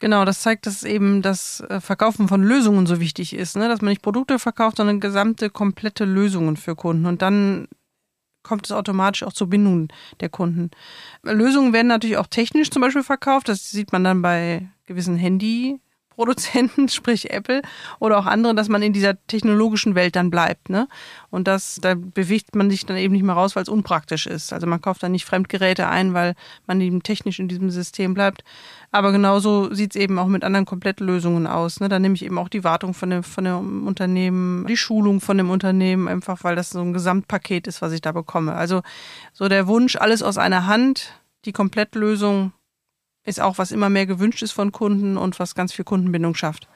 Genau, 0.00 0.24
das 0.24 0.40
zeigt, 0.40 0.66
dass 0.66 0.82
eben 0.82 1.22
das 1.22 1.60
äh, 1.68 1.80
Verkaufen 1.80 2.26
von 2.26 2.42
Lösungen 2.42 2.86
so 2.86 2.98
wichtig 2.98 3.34
ist, 3.36 3.56
ne? 3.56 3.68
dass 3.68 3.82
man 3.82 3.90
nicht 3.90 4.02
Produkte 4.02 4.40
verkauft, 4.40 4.78
sondern 4.78 4.98
gesamte, 4.98 5.48
komplette 5.48 6.04
Lösungen 6.04 6.56
für 6.56 6.74
Kunden. 6.74 7.06
Und 7.06 7.22
dann 7.22 7.68
kommt 8.42 8.66
es 8.66 8.72
automatisch 8.72 9.22
auch 9.22 9.32
zur 9.32 9.48
Bindung 9.48 9.88
der 10.20 10.28
Kunden. 10.28 10.70
Lösungen 11.22 11.72
werden 11.72 11.88
natürlich 11.88 12.16
auch 12.16 12.26
technisch 12.26 12.70
zum 12.70 12.82
Beispiel 12.82 13.02
verkauft. 13.02 13.48
Das 13.48 13.70
sieht 13.70 13.92
man 13.92 14.04
dann 14.04 14.22
bei 14.22 14.68
gewissen 14.86 15.16
Handy 15.16 15.80
Produzenten, 16.14 16.88
sprich 16.88 17.30
Apple 17.30 17.62
oder 17.98 18.18
auch 18.18 18.26
andere, 18.26 18.54
dass 18.54 18.68
man 18.68 18.82
in 18.82 18.92
dieser 18.92 19.14
technologischen 19.26 19.94
Welt 19.94 20.16
dann 20.16 20.30
bleibt. 20.30 20.68
Ne? 20.68 20.88
Und 21.30 21.48
das, 21.48 21.78
da 21.80 21.94
bewegt 21.94 22.54
man 22.54 22.70
sich 22.70 22.86
dann 22.86 22.96
eben 22.96 23.12
nicht 23.12 23.22
mehr 23.22 23.34
raus, 23.34 23.56
weil 23.56 23.62
es 23.62 23.68
unpraktisch 23.68 24.26
ist. 24.26 24.52
Also 24.52 24.66
man 24.66 24.80
kauft 24.80 25.02
dann 25.02 25.12
nicht 25.12 25.24
Fremdgeräte 25.24 25.88
ein, 25.88 26.14
weil 26.14 26.34
man 26.66 26.80
eben 26.80 27.02
technisch 27.02 27.38
in 27.38 27.48
diesem 27.48 27.70
System 27.70 28.14
bleibt. 28.14 28.44
Aber 28.90 29.12
genauso 29.12 29.72
sieht 29.72 29.94
es 29.94 30.00
eben 30.00 30.18
auch 30.18 30.26
mit 30.26 30.44
anderen 30.44 30.66
Komplettlösungen 30.66 31.46
aus. 31.46 31.80
Ne? 31.80 31.88
Da 31.88 31.98
nehme 31.98 32.14
ich 32.14 32.24
eben 32.24 32.38
auch 32.38 32.48
die 32.48 32.64
Wartung 32.64 32.92
von 32.92 33.10
dem, 33.10 33.22
von 33.22 33.44
dem 33.44 33.86
Unternehmen, 33.86 34.66
die 34.66 34.76
Schulung 34.76 35.20
von 35.20 35.38
dem 35.38 35.50
Unternehmen, 35.50 36.08
einfach 36.08 36.44
weil 36.44 36.56
das 36.56 36.70
so 36.70 36.80
ein 36.80 36.92
Gesamtpaket 36.92 37.66
ist, 37.66 37.80
was 37.80 37.92
ich 37.92 38.02
da 38.02 38.12
bekomme. 38.12 38.54
Also 38.54 38.82
so 39.32 39.48
der 39.48 39.66
Wunsch, 39.66 39.96
alles 39.96 40.22
aus 40.22 40.36
einer 40.36 40.66
Hand, 40.66 41.14
die 41.44 41.52
Komplettlösung 41.52 42.52
ist 43.24 43.40
auch, 43.40 43.58
was 43.58 43.72
immer 43.72 43.90
mehr 43.90 44.06
gewünscht 44.06 44.42
ist 44.42 44.52
von 44.52 44.72
Kunden 44.72 45.16
und 45.16 45.38
was 45.38 45.54
ganz 45.54 45.72
viel 45.72 45.84
Kundenbindung 45.84 46.34
schafft. 46.34 46.68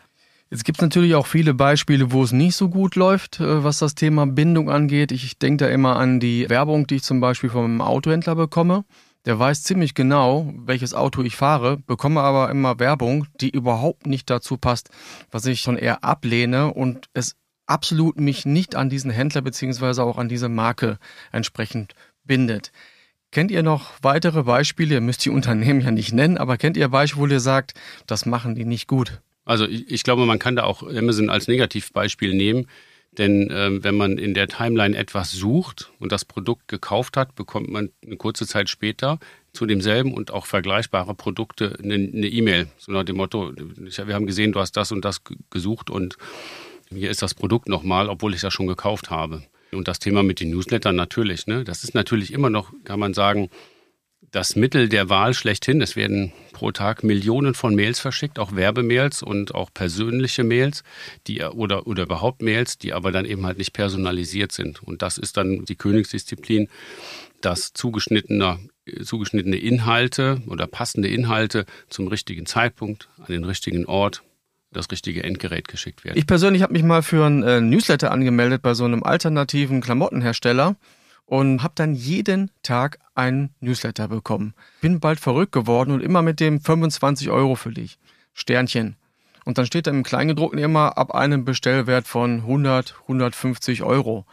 Jetzt 0.48 0.64
gibt 0.64 0.80
natürlich 0.80 1.16
auch 1.16 1.26
viele 1.26 1.54
Beispiele, 1.54 2.12
wo 2.12 2.22
es 2.22 2.30
nicht 2.30 2.54
so 2.54 2.68
gut 2.68 2.94
läuft, 2.94 3.40
äh, 3.40 3.64
was 3.64 3.78
das 3.78 3.96
Thema 3.96 4.26
Bindung 4.26 4.70
angeht. 4.70 5.11
Ich 5.11 5.38
denke 5.38 5.64
da 5.64 5.70
immer 5.70 5.96
an 5.96 6.20
die 6.20 6.48
Werbung, 6.48 6.87
die 6.87 6.96
ich 6.96 7.02
zum 7.02 7.20
Beispiel 7.20 7.50
vom 7.50 7.80
Autohändler 7.80 8.37
bekomme. 8.37 8.85
Der 9.24 9.40
weiß 9.40 9.64
ziemlich 9.64 9.94
genau, 9.94 10.52
welches 10.56 10.94
Auto 10.94 11.22
ich 11.22 11.35
fahre, 11.35 11.78
bekomme 11.78 12.20
aber 12.20 12.48
immer 12.48 12.78
Werbung, 12.78 13.26
die 13.40 13.50
überhaupt 13.50 14.06
nicht 14.06 14.30
dazu 14.30 14.56
passt, 14.56 14.90
was 15.32 15.46
ich 15.46 15.62
schon 15.62 15.76
eher 15.76 16.04
ablehne 16.04 16.72
und 16.72 17.09
es 17.12 17.35
absolut 17.66 18.20
mich 18.20 18.46
nicht 18.46 18.76
an 18.76 18.88
diesen 18.88 19.11
Händler 19.11 19.42
beziehungsweise 19.42 20.04
auch 20.04 20.18
an 20.18 20.28
diese 20.28 20.48
Marke 20.48 20.98
entsprechend 21.32 21.94
bindet. 22.22 22.70
Kennt 23.37 23.51
ihr 23.51 23.62
noch 23.62 23.92
weitere 24.01 24.44
Beispiele? 24.44 24.94
Ihr 24.94 25.01
müsst 25.03 25.22
die 25.27 25.29
Unternehmen 25.29 25.83
ja 25.83 25.90
nicht 25.90 26.11
nennen, 26.11 26.38
aber 26.38 26.57
kennt 26.57 26.79
ihr 26.79 26.88
Beispiele, 26.88 27.20
wo 27.20 27.27
ihr 27.35 27.40
sagt, 27.40 27.75
das 28.07 28.25
machen 28.25 28.55
die 28.55 28.64
nicht 28.64 28.88
gut? 28.88 29.20
Also 29.44 29.66
ich, 29.66 29.90
ich 29.90 30.05
glaube, 30.05 30.25
man 30.25 30.38
kann 30.38 30.57
da 30.57 30.64
auch 30.64 30.83
Amazon 30.83 31.29
als 31.29 31.46
Negativbeispiel 31.46 32.33
nehmen. 32.33 32.66
Denn 33.18 33.51
ähm, 33.53 33.85
wenn 33.85 33.94
man 33.94 34.16
in 34.16 34.33
der 34.33 34.49
Timeline 34.49 34.96
etwas 34.96 35.33
sucht 35.33 35.92
und 35.99 36.12
das 36.12 36.25
Produkt 36.25 36.66
gekauft 36.68 37.18
hat, 37.18 37.35
bekommt 37.35 37.68
man 37.68 37.90
eine 38.07 38.16
kurze 38.16 38.46
Zeit 38.46 38.70
später 38.70 39.18
zu 39.53 39.66
demselben 39.66 40.14
und 40.14 40.31
auch 40.31 40.46
vergleichbare 40.46 41.14
Produkte 41.14 41.77
eine 41.83 41.99
E-Mail. 41.99 42.62
E 42.62 42.66
so 42.79 42.92
nach 42.92 43.05
dem 43.05 43.18
Motto, 43.18 43.53
wir 43.55 44.14
haben 44.14 44.27
gesehen, 44.27 44.53
du 44.53 44.61
hast 44.61 44.79
das 44.79 44.92
und 44.92 45.05
das 45.05 45.20
gesucht 45.51 45.90
und 45.90 46.16
hier 46.88 47.11
ist 47.11 47.20
das 47.20 47.35
Produkt 47.35 47.68
nochmal, 47.68 48.09
obwohl 48.09 48.33
ich 48.33 48.40
das 48.40 48.55
schon 48.55 48.66
gekauft 48.66 49.11
habe. 49.11 49.42
Und 49.72 49.88
das 49.88 49.98
Thema 49.98 50.22
mit 50.22 50.40
den 50.40 50.50
Newslettern 50.50 50.96
natürlich. 50.96 51.46
Ne? 51.46 51.64
Das 51.64 51.85
ist 51.85 51.94
natürlich 51.94 52.33
immer 52.33 52.50
noch, 52.50 52.72
kann 52.85 53.00
man 53.00 53.14
sagen, 53.14 53.50
das 54.31 54.57
Mittel 54.57 54.88
der 54.88 55.09
Wahl 55.09 55.35
schlechthin. 55.35 55.81
Es 55.81 55.96
werden 55.96 56.33
pro 56.52 56.72
Tag 56.72 57.05
Millionen 57.05 57.55
von 57.55 57.74
Mails 57.74 58.00
verschickt, 58.00 58.38
auch 58.38 58.55
Werbemails 58.55 59.22
und 59.22 59.55
auch 59.55 59.72
persönliche 59.72 60.44
Mails, 60.44 60.83
die 61.26 61.42
oder, 61.42 61.87
oder 61.87 62.05
überhaupt 62.05 62.42
Mails, 62.42 62.79
die 62.79 62.92
aber 62.92 63.12
dann 63.12 63.24
eben 63.24 63.46
halt 63.46 63.59
nicht 63.59 63.72
personalisiert 63.72 64.52
sind. 64.52 64.83
Und 64.83 65.02
das 65.02 65.18
ist 65.18 65.37
dann 65.37 65.64
die 65.64 65.76
Königsdisziplin, 65.76 66.68
dass 67.40 67.72
zugeschnittene, 67.72 68.59
zugeschnittene 69.02 69.57
Inhalte 69.57 70.42
oder 70.48 70.66
passende 70.66 71.09
Inhalte 71.09 71.66
zum 71.88 72.09
richtigen 72.09 72.46
Zeitpunkt, 72.46 73.09
an 73.18 73.26
den 73.29 73.44
richtigen 73.44 73.87
Ort 73.87 74.22
das 74.76 74.90
richtige 74.90 75.24
Endgerät 75.24 75.68
geschickt 75.68 76.04
werden. 76.04 76.18
Ich 76.18 76.26
persönlich 76.26 76.62
habe 76.62 76.72
mich 76.72 76.82
mal 76.82 77.02
für 77.02 77.26
ein 77.26 77.42
äh, 77.42 77.60
Newsletter 77.60 78.10
angemeldet 78.10 78.62
bei 78.62 78.74
so 78.74 78.84
einem 78.84 79.02
alternativen 79.02 79.80
Klamottenhersteller 79.80 80.76
und 81.24 81.62
habe 81.62 81.72
dann 81.74 81.94
jeden 81.94 82.50
Tag 82.62 82.98
einen 83.14 83.50
Newsletter 83.60 84.08
bekommen. 84.08 84.54
Bin 84.80 85.00
bald 85.00 85.18
verrückt 85.18 85.52
geworden 85.52 85.90
und 85.90 86.02
immer 86.02 86.22
mit 86.22 86.40
dem 86.40 86.60
25 86.60 87.30
Euro 87.30 87.56
für 87.56 87.72
dich. 87.72 87.98
Sternchen. 88.32 88.96
Und 89.44 89.58
dann 89.58 89.66
steht 89.66 89.86
da 89.86 89.90
im 89.90 90.02
Kleingedruckten 90.02 90.58
immer 90.58 90.98
ab 90.98 91.14
einem 91.14 91.44
Bestellwert 91.44 92.06
von 92.06 92.40
100, 92.40 92.96
150 93.02 93.82
Euro. 93.82 94.26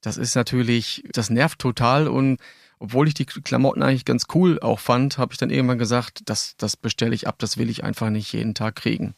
Das 0.00 0.16
ist 0.16 0.34
natürlich, 0.34 1.04
das 1.12 1.30
nervt 1.30 1.58
total 1.58 2.08
und 2.08 2.38
obwohl 2.78 3.08
ich 3.08 3.14
die 3.14 3.26
Klamotten 3.26 3.82
eigentlich 3.82 4.04
ganz 4.04 4.26
cool 4.34 4.60
auch 4.60 4.78
fand, 4.78 5.18
habe 5.18 5.32
ich 5.32 5.38
dann 5.38 5.50
irgendwann 5.50 5.78
gesagt, 5.78 6.22
das, 6.26 6.56
das 6.56 6.76
bestelle 6.76 7.14
ich 7.14 7.26
ab, 7.26 7.36
das 7.38 7.58
will 7.58 7.70
ich 7.70 7.84
einfach 7.84 8.10
nicht 8.10 8.32
jeden 8.32 8.54
Tag 8.54 8.76
kriegen. 8.76 9.14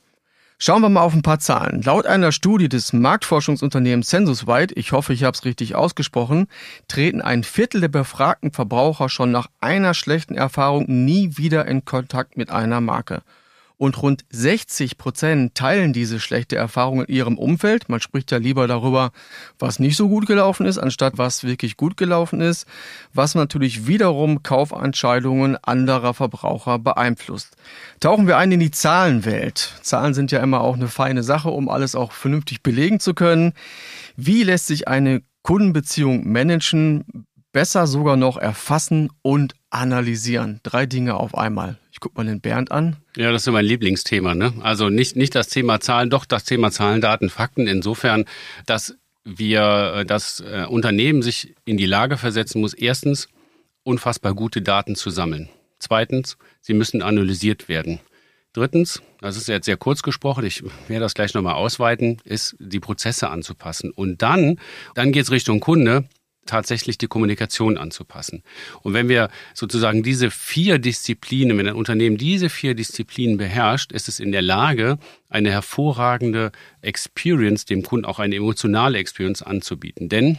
Schauen 0.62 0.83
wir 0.83 0.90
mal 0.90 1.01
auf 1.01 1.14
ein 1.14 1.23
paar 1.23 1.38
Zahlen. 1.38 1.81
Laut 1.81 2.05
einer 2.05 2.33
Studie 2.33 2.68
des 2.68 2.92
Marktforschungsunternehmens 2.92 4.09
Censuswide, 4.09 4.75
ich 4.75 4.92
hoffe, 4.92 5.14
ich 5.14 5.25
habe 5.25 5.35
es 5.35 5.46
richtig 5.46 5.75
ausgesprochen, 5.75 6.49
treten 6.87 7.23
ein 7.23 7.44
Viertel 7.44 7.81
der 7.81 7.88
befragten 7.88 8.53
Verbraucher 8.53 9.09
schon 9.09 9.31
nach 9.31 9.46
einer 9.61 9.94
schlechten 9.94 10.35
Erfahrung 10.35 10.85
nie 10.87 11.38
wieder 11.38 11.64
in 11.64 11.87
Kontakt 11.87 12.37
mit 12.37 12.51
einer 12.51 12.83
Marke 12.83 13.23
und 13.81 14.03
rund 14.03 14.27
60 14.29 14.99
Prozent 14.99 15.55
teilen 15.55 15.95
diese 15.95 16.21
schlechte 16.21 16.55
Erfahrung 16.55 17.03
in 17.03 17.14
ihrem 17.14 17.38
Umfeld. 17.38 17.88
Man 17.88 18.03
spricht 18.03 18.31
ja 18.31 18.37
lieber 18.37 18.66
darüber, 18.66 19.11
was 19.59 19.79
nicht 19.79 19.97
so 19.97 20.11
gut 20.11 20.27
gelaufen 20.27 20.66
ist, 20.66 20.77
anstatt 20.77 21.16
was 21.16 21.45
wirklich 21.45 21.79
gut 21.79 21.97
gelaufen 21.97 22.43
ist, 22.43 22.66
was 23.14 23.35
natürlich 23.35 23.87
wiederum 23.87 24.43
Kaufentscheidungen 24.43 25.57
anderer 25.62 26.12
Verbraucher 26.12 26.79
beeinflusst. 26.79 27.57
Tauchen 28.01 28.27
wir 28.27 28.37
ein 28.37 28.53
in 28.53 28.61
die 28.61 28.71
Zahlenwelt. 28.71 29.73
Zahlen 29.81 30.12
sind 30.12 30.31
ja 30.31 30.43
immer 30.43 30.61
auch 30.61 30.75
eine 30.75 30.88
feine 30.88 31.23
Sache, 31.23 31.49
um 31.49 31.71
alles 31.71 31.95
auch 31.95 32.12
vernünftig 32.12 32.62
belegen 32.62 33.01
zu 33.01 33.14
können. 33.14 33.55
Wie 34.14 34.43
lässt 34.43 34.66
sich 34.66 34.88
eine 34.88 35.23
Kundenbeziehung 35.43 36.31
managen, 36.31 37.25
besser 37.53 37.87
sogar 37.87 38.19
noch 38.19 38.37
erfassen 38.37 39.09
und 39.23 39.55
analysieren? 39.71 40.61
Drei 40.63 40.87
Dinge 40.87 41.15
auf 41.15 41.37
einmal. 41.37 41.79
Ich 41.93 42.01
gucke 42.01 42.17
mal 42.17 42.27
den 42.27 42.41
Bernd 42.41 42.71
an. 42.71 42.97
Ja, 43.17 43.33
das 43.33 43.47
ist 43.47 43.53
mein 43.53 43.65
Lieblingsthema. 43.65 44.35
Ne? 44.35 44.53
Also 44.61 44.89
nicht, 44.89 45.17
nicht 45.17 45.35
das 45.35 45.49
Thema 45.49 45.81
Zahlen, 45.81 46.11
doch 46.11 46.25
das 46.25 46.45
Thema 46.45 46.71
Zahlen, 46.71 47.01
Daten, 47.01 47.31
Fakten. 47.31 47.67
Insofern, 47.67 48.25
dass 48.67 48.97
wir 49.25 49.95
äh, 49.97 50.05
das 50.05 50.41
äh, 50.41 50.67
Unternehmen 50.67 51.23
sich 51.23 51.55
in 51.65 51.77
die 51.77 51.87
Lage 51.87 52.17
versetzen 52.17 52.61
muss, 52.61 52.75
erstens 52.75 53.29
unfassbar 53.83 54.35
gute 54.35 54.63
Daten 54.63 54.97
zu 54.97 55.11
sammeln. 55.11 55.49
Zweitens, 55.79 56.37
sie 56.61 56.75
müssen 56.75 57.03
analysiert 57.03 57.69
werden. 57.69 58.01
Drittens, 58.53 59.01
das 59.21 59.37
ist 59.37 59.47
jetzt 59.49 59.67
sehr 59.67 59.77
kurz 59.77 60.03
gesprochen, 60.03 60.45
ich 60.45 60.65
werde 60.89 61.05
das 61.05 61.15
gleich 61.15 61.35
nochmal 61.35 61.55
ausweiten, 61.55 62.19
ist 62.25 62.57
die 62.59 62.81
Prozesse 62.81 63.31
anzupassen. 63.31 63.93
Und 63.93 64.23
dann, 64.23 64.59
dann 64.95 65.13
geht 65.13 65.23
es 65.23 65.31
Richtung 65.31 65.61
Kunde, 65.61 66.09
tatsächlich 66.51 66.99
die 66.99 67.07
Kommunikation 67.07 67.79
anzupassen. 67.79 68.43
Und 68.83 68.93
wenn 68.93 69.09
wir 69.09 69.31
sozusagen 69.55 70.03
diese 70.03 70.31
vier 70.31 70.79
Disziplinen, 70.79 71.57
wenn 71.57 71.69
ein 71.69 71.77
Unternehmen 71.77 72.17
diese 72.17 72.51
vier 72.51 72.75
Disziplinen 72.75 73.37
beherrscht, 73.37 73.93
ist 73.93 74.09
es 74.09 74.19
in 74.19 74.33
der 74.33 74.43
Lage, 74.43 74.99
eine 75.29 75.51
hervorragende 75.51 76.51
Experience, 76.83 77.65
dem 77.65 77.83
Kunden 77.83 78.05
auch 78.05 78.19
eine 78.19 78.35
emotionale 78.35 78.99
Experience 78.99 79.43
anzubieten. 79.43 80.09
Denn 80.09 80.39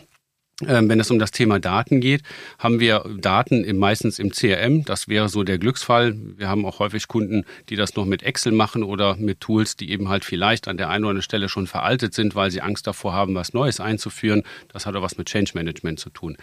wenn 0.68 1.00
es 1.00 1.12
um 1.12 1.20
das 1.20 1.32
Thema 1.32 1.60
Daten 1.60 2.02
geht, 2.02 2.24
haben 2.58 2.80
wir 2.80 3.06
Daten 3.18 3.78
meistens 3.78 4.18
im 4.18 4.32
CRM. 4.32 4.86
Das 4.86 5.08
wäre 5.08 5.30
so 5.30 5.44
der 5.44 5.60
Glücksfall. 5.60 6.16
Wir 6.38 6.50
haben 6.50 6.66
auch 6.66 6.80
häufig 6.80 7.08
Kunden, 7.08 7.46
die 7.70 7.76
das 7.76 7.96
noch 7.96 8.06
mit 8.06 8.24
Excel 8.24 8.52
machen 8.52 8.84
oder 8.84 9.16
mit 9.18 9.40
Tools, 9.40 9.76
die 9.76 9.92
eben 9.92 10.10
halt 10.10 10.26
vielleicht 10.26 10.68
an 10.68 10.78
der 10.78 10.90
einen 10.90 11.06
oder 11.06 11.12
anderen 11.12 11.24
Stelle 11.24 11.50
schon 11.50 11.68
veraltet 11.68 12.14
sind, 12.14 12.36
weil 12.36 12.52
sie 12.52 12.62
Angst 12.62 12.88
davor 12.88 13.14
haben, 13.14 13.36
was 13.36 13.54
Neues 13.54 13.80
einzuführen. 13.80 14.44
Das 14.72 14.86
hat 14.86 14.96
auch 14.96 15.02
was 15.02 15.18
mit 15.18 15.28
Change 15.28 15.52
Management 15.54 16.00
zu 16.00 16.10
tun. 16.10 16.38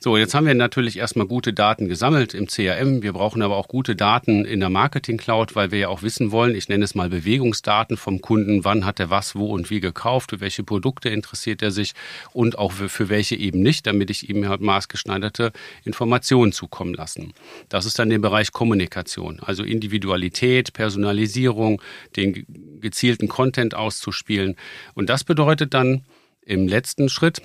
So, 0.00 0.16
jetzt 0.16 0.32
haben 0.32 0.46
wir 0.46 0.54
natürlich 0.54 0.96
erstmal 0.96 1.26
gute 1.26 1.52
Daten 1.52 1.88
gesammelt 1.88 2.32
im 2.32 2.46
CRM. 2.46 3.02
Wir 3.02 3.12
brauchen 3.12 3.42
aber 3.42 3.56
auch 3.56 3.66
gute 3.66 3.96
Daten 3.96 4.44
in 4.44 4.60
der 4.60 4.70
Marketing 4.70 5.18
Cloud, 5.18 5.56
weil 5.56 5.72
wir 5.72 5.78
ja 5.80 5.88
auch 5.88 6.02
wissen 6.02 6.30
wollen, 6.30 6.54
ich 6.54 6.68
nenne 6.68 6.84
es 6.84 6.94
mal 6.94 7.08
Bewegungsdaten 7.08 7.96
vom 7.96 8.20
Kunden. 8.20 8.64
Wann 8.64 8.84
hat 8.84 9.00
er 9.00 9.10
was, 9.10 9.34
wo 9.34 9.46
und 9.46 9.70
wie 9.70 9.80
gekauft? 9.80 10.30
Für 10.30 10.40
welche 10.40 10.62
Produkte 10.62 11.08
interessiert 11.08 11.62
er 11.62 11.72
sich? 11.72 11.94
Und 12.32 12.58
auch 12.58 12.70
für, 12.70 12.88
für 12.88 13.08
welche 13.08 13.34
eben 13.48 13.60
nicht, 13.60 13.86
damit 13.86 14.10
ich 14.10 14.28
ihm 14.28 14.48
halt 14.48 14.60
maßgeschneiderte 14.60 15.52
Informationen 15.84 16.52
zukommen 16.52 16.94
lassen. 16.94 17.32
Das 17.68 17.86
ist 17.86 17.98
dann 17.98 18.10
der 18.10 18.18
Bereich 18.18 18.52
Kommunikation. 18.52 19.40
Also 19.40 19.64
Individualität, 19.64 20.72
Personalisierung, 20.72 21.82
den 22.16 22.46
gezielten 22.80 23.28
Content 23.28 23.74
auszuspielen. 23.74 24.56
Und 24.94 25.10
das 25.10 25.24
bedeutet 25.24 25.74
dann 25.74 26.04
im 26.42 26.68
letzten 26.68 27.08
Schritt, 27.08 27.42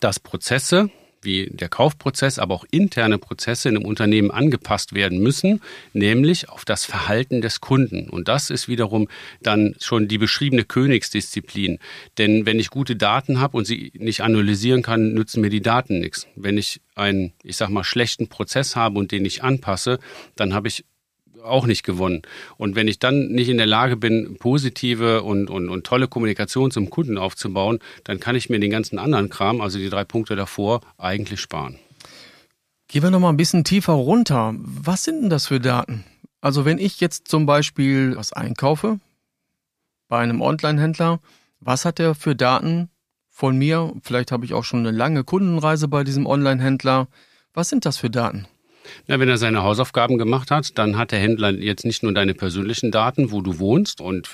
dass 0.00 0.18
Prozesse, 0.18 0.90
wie 1.22 1.48
der 1.50 1.68
Kaufprozess, 1.68 2.38
aber 2.38 2.54
auch 2.54 2.64
interne 2.70 3.18
Prozesse 3.18 3.68
in 3.68 3.76
einem 3.76 3.86
Unternehmen 3.86 4.30
angepasst 4.30 4.94
werden 4.94 5.18
müssen, 5.18 5.60
nämlich 5.92 6.48
auf 6.48 6.64
das 6.64 6.84
Verhalten 6.84 7.40
des 7.40 7.60
Kunden. 7.60 8.08
Und 8.08 8.28
das 8.28 8.50
ist 8.50 8.68
wiederum 8.68 9.08
dann 9.42 9.74
schon 9.80 10.08
die 10.08 10.18
beschriebene 10.18 10.64
Königsdisziplin. 10.64 11.78
Denn 12.18 12.46
wenn 12.46 12.58
ich 12.58 12.70
gute 12.70 12.96
Daten 12.96 13.40
habe 13.40 13.56
und 13.56 13.64
sie 13.64 13.92
nicht 13.94 14.22
analysieren 14.22 14.82
kann, 14.82 15.14
nützen 15.14 15.40
mir 15.40 15.50
die 15.50 15.62
Daten 15.62 16.00
nichts. 16.00 16.26
Wenn 16.36 16.58
ich 16.58 16.80
einen, 16.94 17.32
ich 17.42 17.56
sag 17.56 17.70
mal, 17.70 17.84
schlechten 17.84 18.28
Prozess 18.28 18.76
habe 18.76 18.98
und 18.98 19.12
den 19.12 19.22
nicht 19.22 19.42
anpasse, 19.42 19.98
dann 20.36 20.54
habe 20.54 20.68
ich 20.68 20.84
auch 21.42 21.66
nicht 21.66 21.82
gewonnen. 21.82 22.22
Und 22.56 22.76
wenn 22.76 22.88
ich 22.88 22.98
dann 22.98 23.28
nicht 23.28 23.48
in 23.48 23.58
der 23.58 23.66
Lage 23.66 23.96
bin, 23.96 24.36
positive 24.38 25.22
und, 25.22 25.50
und, 25.50 25.68
und 25.68 25.84
tolle 25.84 26.08
Kommunikation 26.08 26.70
zum 26.70 26.90
Kunden 26.90 27.18
aufzubauen, 27.18 27.78
dann 28.04 28.20
kann 28.20 28.36
ich 28.36 28.50
mir 28.50 28.60
den 28.60 28.70
ganzen 28.70 28.98
anderen 28.98 29.28
Kram, 29.28 29.60
also 29.60 29.78
die 29.78 29.90
drei 29.90 30.04
Punkte 30.04 30.36
davor, 30.36 30.80
eigentlich 30.96 31.40
sparen. 31.40 31.78
Gehen 32.88 33.02
wir 33.02 33.10
noch 33.10 33.20
mal 33.20 33.28
ein 33.28 33.36
bisschen 33.36 33.64
tiefer 33.64 33.92
runter. 33.92 34.54
Was 34.58 35.04
sind 35.04 35.22
denn 35.22 35.30
das 35.30 35.46
für 35.46 35.60
Daten? 35.60 36.04
Also 36.40 36.64
wenn 36.64 36.78
ich 36.78 37.00
jetzt 37.00 37.28
zum 37.28 37.46
Beispiel 37.46 38.16
was 38.16 38.32
einkaufe 38.32 38.98
bei 40.08 40.18
einem 40.20 40.40
Online-Händler, 40.40 41.20
was 41.60 41.84
hat 41.84 41.98
der 41.98 42.14
für 42.14 42.34
Daten 42.34 42.88
von 43.28 43.58
mir? 43.58 43.92
Vielleicht 44.02 44.32
habe 44.32 44.44
ich 44.44 44.54
auch 44.54 44.64
schon 44.64 44.80
eine 44.80 44.96
lange 44.96 45.24
Kundenreise 45.24 45.88
bei 45.88 46.04
diesem 46.04 46.26
Online-Händler. 46.26 47.08
Was 47.52 47.68
sind 47.68 47.84
das 47.84 47.98
für 47.98 48.08
Daten? 48.08 48.46
Na, 49.06 49.18
wenn 49.20 49.28
er 49.28 49.38
seine 49.38 49.62
Hausaufgaben 49.62 50.18
gemacht 50.18 50.50
hat, 50.50 50.78
dann 50.78 50.96
hat 50.96 51.12
der 51.12 51.18
Händler 51.18 51.50
jetzt 51.50 51.84
nicht 51.84 52.02
nur 52.02 52.12
deine 52.12 52.34
persönlichen 52.34 52.90
Daten, 52.90 53.32
wo 53.32 53.40
du 53.40 53.58
wohnst 53.58 54.00
und 54.00 54.28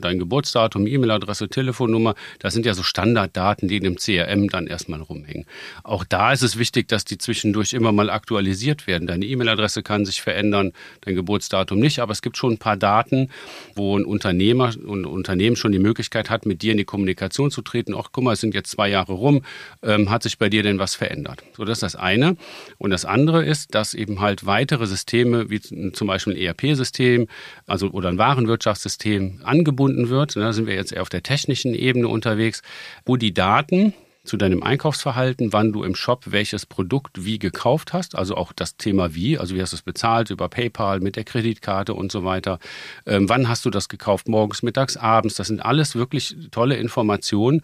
dein 0.00 0.18
Geburtsdatum, 0.18 0.86
E-Mail-Adresse, 0.86 1.48
Telefonnummer. 1.48 2.14
Das 2.38 2.54
sind 2.54 2.66
ja 2.66 2.74
so 2.74 2.82
Standarddaten, 2.82 3.68
die 3.68 3.76
in 3.76 3.84
dem 3.84 3.96
CRM 3.96 4.48
dann 4.48 4.66
erstmal 4.66 5.00
rumhängen. 5.00 5.46
Auch 5.82 6.04
da 6.04 6.32
ist 6.32 6.42
es 6.42 6.58
wichtig, 6.58 6.88
dass 6.88 7.04
die 7.04 7.18
zwischendurch 7.18 7.72
immer 7.72 7.92
mal 7.92 8.10
aktualisiert 8.10 8.86
werden. 8.86 9.06
Deine 9.06 9.26
E-Mail-Adresse 9.26 9.82
kann 9.82 10.04
sich 10.04 10.22
verändern, 10.22 10.72
dein 11.02 11.14
Geburtsdatum 11.14 11.78
nicht. 11.78 12.00
Aber 12.00 12.12
es 12.12 12.22
gibt 12.22 12.36
schon 12.36 12.54
ein 12.54 12.58
paar 12.58 12.76
Daten, 12.76 13.30
wo 13.74 13.96
ein 13.96 14.04
Unternehmer 14.04 14.72
und 14.84 15.06
Unternehmen 15.06 15.56
schon 15.56 15.72
die 15.72 15.78
Möglichkeit 15.78 16.30
hat, 16.30 16.46
mit 16.46 16.62
dir 16.62 16.72
in 16.72 16.78
die 16.78 16.84
Kommunikation 16.84 17.50
zu 17.50 17.62
treten. 17.62 17.94
Ach, 17.96 18.08
guck 18.12 18.24
mal, 18.24 18.32
es 18.32 18.40
sind 18.40 18.54
jetzt 18.54 18.70
zwei 18.70 18.88
Jahre 18.88 19.12
rum. 19.12 19.42
Ähm, 19.82 20.10
hat 20.10 20.22
sich 20.22 20.38
bei 20.38 20.48
dir 20.48 20.62
denn 20.62 20.78
was 20.78 20.94
verändert? 20.94 21.42
So, 21.56 21.64
das 21.64 21.78
ist 21.78 21.82
das 21.82 21.96
eine. 21.96 22.36
Und 22.78 22.90
das 22.90 23.04
andere 23.04 23.44
ist, 23.44 23.74
dass 23.74 23.87
dass 23.88 23.94
eben 23.94 24.20
halt 24.20 24.44
weitere 24.44 24.86
Systeme, 24.86 25.48
wie 25.50 25.60
zum 25.60 26.06
Beispiel 26.06 26.34
ein 26.34 26.38
ERP-System, 26.38 27.26
also 27.66 27.88
oder 27.90 28.08
ein 28.08 28.18
Warenwirtschaftssystem 28.18 29.40
angebunden 29.44 30.10
wird. 30.10 30.36
Da 30.36 30.52
sind 30.52 30.66
wir 30.66 30.74
jetzt 30.74 30.92
eher 30.92 31.02
auf 31.02 31.08
der 31.08 31.22
technischen 31.22 31.74
Ebene 31.74 32.08
unterwegs, 32.08 32.62
wo 33.06 33.16
die 33.16 33.32
Daten 33.32 33.94
zu 34.24 34.36
deinem 34.36 34.62
Einkaufsverhalten, 34.62 35.54
wann 35.54 35.72
du 35.72 35.84
im 35.84 35.94
Shop 35.94 36.24
welches 36.26 36.66
Produkt 36.66 37.24
wie 37.24 37.38
gekauft 37.38 37.94
hast, 37.94 38.14
also 38.14 38.36
auch 38.36 38.52
das 38.52 38.76
Thema 38.76 39.14
wie, 39.14 39.38
also 39.38 39.54
wie 39.54 39.62
hast 39.62 39.72
du 39.72 39.76
es 39.76 39.82
bezahlt, 39.82 40.28
über 40.28 40.50
PayPal, 40.50 41.00
mit 41.00 41.16
der 41.16 41.24
Kreditkarte 41.24 41.94
und 41.94 42.12
so 42.12 42.24
weiter. 42.24 42.58
Ähm, 43.06 43.30
wann 43.30 43.48
hast 43.48 43.64
du 43.64 43.70
das 43.70 43.88
gekauft, 43.88 44.28
morgens, 44.28 44.62
mittags, 44.62 44.98
abends? 44.98 45.36
Das 45.36 45.46
sind 45.46 45.64
alles 45.64 45.94
wirklich 45.94 46.36
tolle 46.50 46.76
Informationen, 46.76 47.62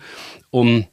um 0.51 0.87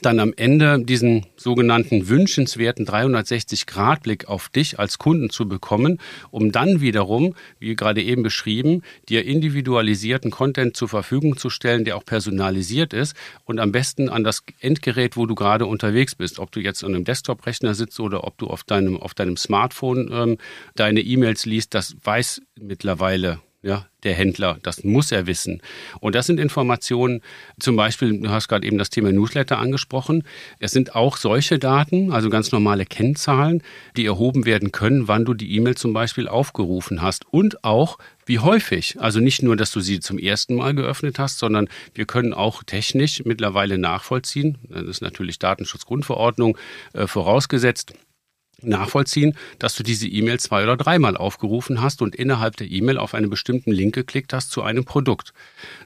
dann 0.00 0.20
am 0.20 0.32
Ende 0.36 0.82
diesen 0.82 1.26
sogenannten 1.36 2.08
wünschenswerten 2.08 2.86
360-Grad-Blick 2.86 4.26
auf 4.28 4.48
dich 4.48 4.78
als 4.78 4.98
Kunden 4.98 5.30
zu 5.30 5.48
bekommen, 5.48 5.98
um 6.30 6.50
dann 6.50 6.80
wiederum, 6.80 7.34
wie 7.58 7.76
gerade 7.76 8.02
eben 8.02 8.22
beschrieben, 8.22 8.82
dir 9.08 9.24
individualisierten 9.24 10.30
Content 10.30 10.76
zur 10.76 10.88
Verfügung 10.88 11.36
zu 11.36 11.50
stellen, 11.50 11.84
der 11.84 11.96
auch 11.96 12.04
personalisiert 12.04 12.92
ist 12.92 13.14
und 13.44 13.60
am 13.60 13.72
besten 13.72 14.08
an 14.08 14.24
das 14.24 14.42
Endgerät, 14.60 15.16
wo 15.16 15.26
du 15.26 15.34
gerade 15.34 15.66
unterwegs 15.66 16.14
bist. 16.14 16.38
Ob 16.38 16.50
du 16.52 16.60
jetzt 16.60 16.82
an 16.84 16.94
einem 16.94 17.04
Desktop-Rechner 17.04 17.74
sitzt 17.74 18.00
oder 18.00 18.24
ob 18.24 18.38
du 18.38 18.48
auf 18.48 18.64
deinem, 18.64 18.96
auf 18.96 19.14
deinem 19.14 19.36
Smartphone 19.36 20.10
ähm, 20.12 20.38
deine 20.74 21.00
E-Mails 21.00 21.46
liest, 21.46 21.74
das 21.74 21.96
weiß 22.02 22.42
mittlerweile 22.58 23.40
ja, 23.62 23.86
der 24.02 24.14
Händler. 24.14 24.58
Das 24.62 24.82
muss 24.82 25.12
er 25.12 25.28
wissen. 25.28 25.62
Und 26.00 26.16
das 26.16 26.26
sind 26.26 26.40
Informationen, 26.40 27.20
zum 27.60 27.76
Beispiel, 27.76 28.20
du 28.20 28.28
hast 28.28 28.48
gerade 28.48 28.66
eben 28.66 28.76
das 28.76 28.90
Thema 28.90 29.12
Newsletter 29.12 29.58
angesprochen. 29.58 30.24
Es 30.58 30.72
sind 30.72 30.96
auch 30.96 31.16
solche 31.16 31.60
Daten, 31.60 32.10
also 32.12 32.28
ganz 32.28 32.50
normale 32.50 32.84
Kennzahlen, 32.84 33.62
die 33.96 34.04
erhoben 34.04 34.44
werden 34.44 34.72
können, 34.72 35.06
wann 35.06 35.24
du 35.24 35.34
die 35.34 35.54
E-Mail 35.54 35.76
zum 35.76 35.92
Beispiel 35.92 36.26
aufgerufen 36.26 37.02
hast 37.02 37.24
und 37.30 37.62
auch 37.62 37.98
wie 38.26 38.40
häufig. 38.40 38.96
Also 39.00 39.20
nicht 39.20 39.42
nur, 39.42 39.56
dass 39.56 39.70
du 39.70 39.80
sie 39.80 40.00
zum 40.00 40.18
ersten 40.18 40.56
Mal 40.56 40.74
geöffnet 40.74 41.20
hast, 41.20 41.38
sondern 41.38 41.68
wir 41.94 42.04
können 42.04 42.34
auch 42.34 42.64
technisch 42.64 43.22
mittlerweile 43.24 43.78
nachvollziehen. 43.78 44.58
Das 44.68 44.82
ist 44.82 45.02
natürlich 45.02 45.38
Datenschutzgrundverordnung 45.38 46.58
äh, 46.94 47.06
vorausgesetzt 47.06 47.94
nachvollziehen, 48.62 49.36
dass 49.58 49.74
du 49.74 49.82
diese 49.82 50.08
E-Mail 50.08 50.40
zwei 50.40 50.62
oder 50.62 50.76
dreimal 50.76 51.16
aufgerufen 51.16 51.80
hast 51.80 52.02
und 52.02 52.14
innerhalb 52.14 52.56
der 52.56 52.70
E-Mail 52.70 52.98
auf 52.98 53.14
einen 53.14 53.30
bestimmten 53.30 53.72
Link 53.72 53.94
geklickt 53.94 54.32
hast 54.32 54.50
zu 54.50 54.62
einem 54.62 54.84
Produkt. 54.84 55.32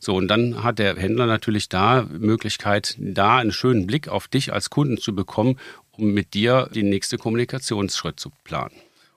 So, 0.01 0.15
und 0.15 0.29
dann 0.29 0.63
hat 0.63 0.79
der 0.79 0.97
Händler 0.97 1.27
natürlich 1.27 1.69
da 1.69 2.07
Möglichkeit, 2.11 2.97
da 2.99 3.39
einen 3.39 3.53
schönen 3.53 3.87
Blick 3.87 4.09
auf 4.09 4.29
dich 4.29 4.53
als 4.53 4.71
Kunden 4.71 4.99
zu 4.99 5.15
bekommen, 5.15 5.59
um 5.93 6.13
mit 6.13 6.35
dir 6.35 6.69
den 6.75 6.89
nächsten 6.89 7.19
Kommunikationsschritt 7.19 8.21
zu 8.21 8.31
planen. 8.45 8.75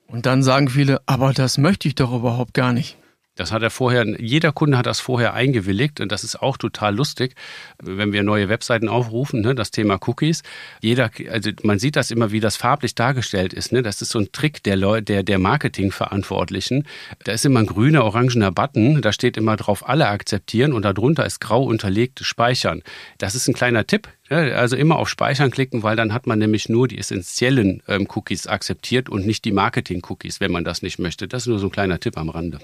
Und 0.07 0.25
dann 0.25 0.41
sagen 0.41 0.69
viele, 0.69 1.01
aber 1.05 1.33
das 1.33 1.57
möchte 1.57 1.87
ich 1.87 1.95
doch 1.95 2.13
überhaupt 2.13 2.53
gar 2.53 2.73
nicht. 2.73 2.97
Das 3.39 3.53
hat 3.53 3.63
er 3.63 3.69
vorher, 3.69 4.05
jeder 4.19 4.51
Kunde 4.51 4.77
hat 4.77 4.85
das 4.85 4.99
vorher 4.99 5.33
eingewilligt 5.33 6.01
und 6.01 6.11
das 6.11 6.25
ist 6.25 6.41
auch 6.41 6.57
total 6.57 6.93
lustig, 6.93 7.35
wenn 7.81 8.11
wir 8.11 8.21
neue 8.21 8.49
Webseiten 8.49 8.89
aufrufen, 8.89 9.39
ne, 9.39 9.55
das 9.55 9.71
Thema 9.71 9.97
Cookies. 10.05 10.43
Jeder, 10.81 11.09
also 11.31 11.49
man 11.63 11.79
sieht 11.79 11.95
das 11.95 12.11
immer, 12.11 12.33
wie 12.33 12.41
das 12.41 12.57
farblich 12.57 12.95
dargestellt 12.95 13.53
ist. 13.53 13.71
Ne? 13.71 13.81
Das 13.81 14.01
ist 14.01 14.09
so 14.09 14.19
ein 14.19 14.33
Trick 14.33 14.61
der 14.63 14.99
der, 14.99 15.23
der 15.23 15.39
Marketingverantwortlichen. 15.39 16.85
Da 17.23 17.31
ist 17.31 17.45
immer 17.45 17.61
ein 17.61 17.65
grüner, 17.65 18.03
orangener 18.03 18.51
Button, 18.51 19.01
da 19.01 19.13
steht 19.13 19.37
immer 19.37 19.55
drauf, 19.55 19.87
alle 19.87 20.09
akzeptieren 20.09 20.73
und 20.73 20.83
darunter 20.83 21.25
ist 21.25 21.39
grau 21.39 21.63
unterlegt 21.63 22.19
Speichern. 22.19 22.83
Das 23.19 23.35
ist 23.35 23.47
ein 23.47 23.53
kleiner 23.53 23.87
Tipp, 23.87 24.09
also 24.27 24.75
immer 24.75 24.97
auf 24.97 25.07
Speichern 25.07 25.49
klicken, 25.49 25.81
weil 25.81 25.95
dann 25.95 26.13
hat 26.13 26.27
man 26.27 26.39
nämlich 26.39 26.67
nur 26.67 26.89
die 26.89 26.97
essentiellen 26.97 27.83
ähm, 27.87 28.05
Cookies 28.13 28.47
akzeptiert 28.47 29.07
und 29.07 29.25
nicht 29.25 29.45
die 29.45 29.53
Marketing-Cookies, 29.53 30.41
wenn 30.41 30.51
man 30.51 30.65
das 30.65 30.81
nicht 30.81 30.99
möchte. 30.99 31.29
Das 31.29 31.43
ist 31.43 31.47
nur 31.47 31.59
so 31.59 31.67
ein 31.67 31.71
kleiner 31.71 32.01
Tipp 32.01 32.17
am 32.17 32.27
Rande. 32.27 32.59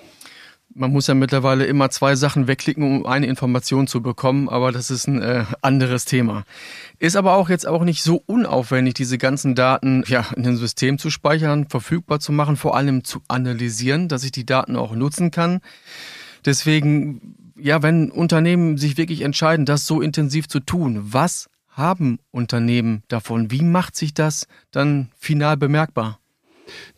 Man 0.74 0.92
muss 0.92 1.08
ja 1.08 1.14
mittlerweile 1.14 1.66
immer 1.66 1.90
zwei 1.90 2.16
Sachen 2.16 2.48
wegklicken, 2.48 2.84
um 2.84 3.06
eine 3.06 3.28
Information 3.28 3.88
zu 3.88 4.02
bekommen, 4.02 4.50
aber 4.50 4.74
das 4.74 4.92
ist 4.92 5.08
ein 5.08 5.22
äh, 5.22 5.46
anderes 5.62 6.04
Thema. 6.04 6.44
Ist 7.00 7.16
aber 7.16 7.36
auch 7.36 7.50
jetzt 7.50 7.66
auch 7.66 7.84
nicht 7.84 8.04
so 8.04 8.22
unaufwendig, 8.26 8.94
diese 8.94 9.18
ganzen 9.18 9.56
Daten 9.56 10.04
ja, 10.08 10.26
in 10.36 10.44
dem 10.44 10.58
System 10.58 10.98
zu 10.98 11.10
speichern, 11.10 11.70
verfügbar 11.70 12.20
zu 12.20 12.34
machen, 12.34 12.58
vor 12.58 12.76
allem 12.76 13.06
zu 13.06 13.22
analysieren, 13.30 14.10
dass 14.10 14.26
ich 14.26 14.32
die 14.32 14.46
Daten 14.46 14.76
auch 14.76 14.94
nutzen 14.94 15.32
kann. 15.32 15.62
Deswegen, 16.46 17.54
ja, 17.58 17.82
wenn 17.82 18.12
Unternehmen 18.12 18.78
sich 18.78 18.98
wirklich 18.98 19.22
entscheiden, 19.22 19.66
das 19.66 19.86
so 19.86 20.02
intensiv 20.02 20.50
zu 20.50 20.60
tun, 20.60 21.00
was 21.02 21.48
haben 21.70 22.20
Unternehmen 22.32 23.04
davon? 23.08 23.52
Wie 23.52 23.62
macht 23.62 23.96
sich 23.96 24.14
das 24.14 24.48
dann 24.72 25.10
final 25.18 25.58
bemerkbar? 25.58 26.20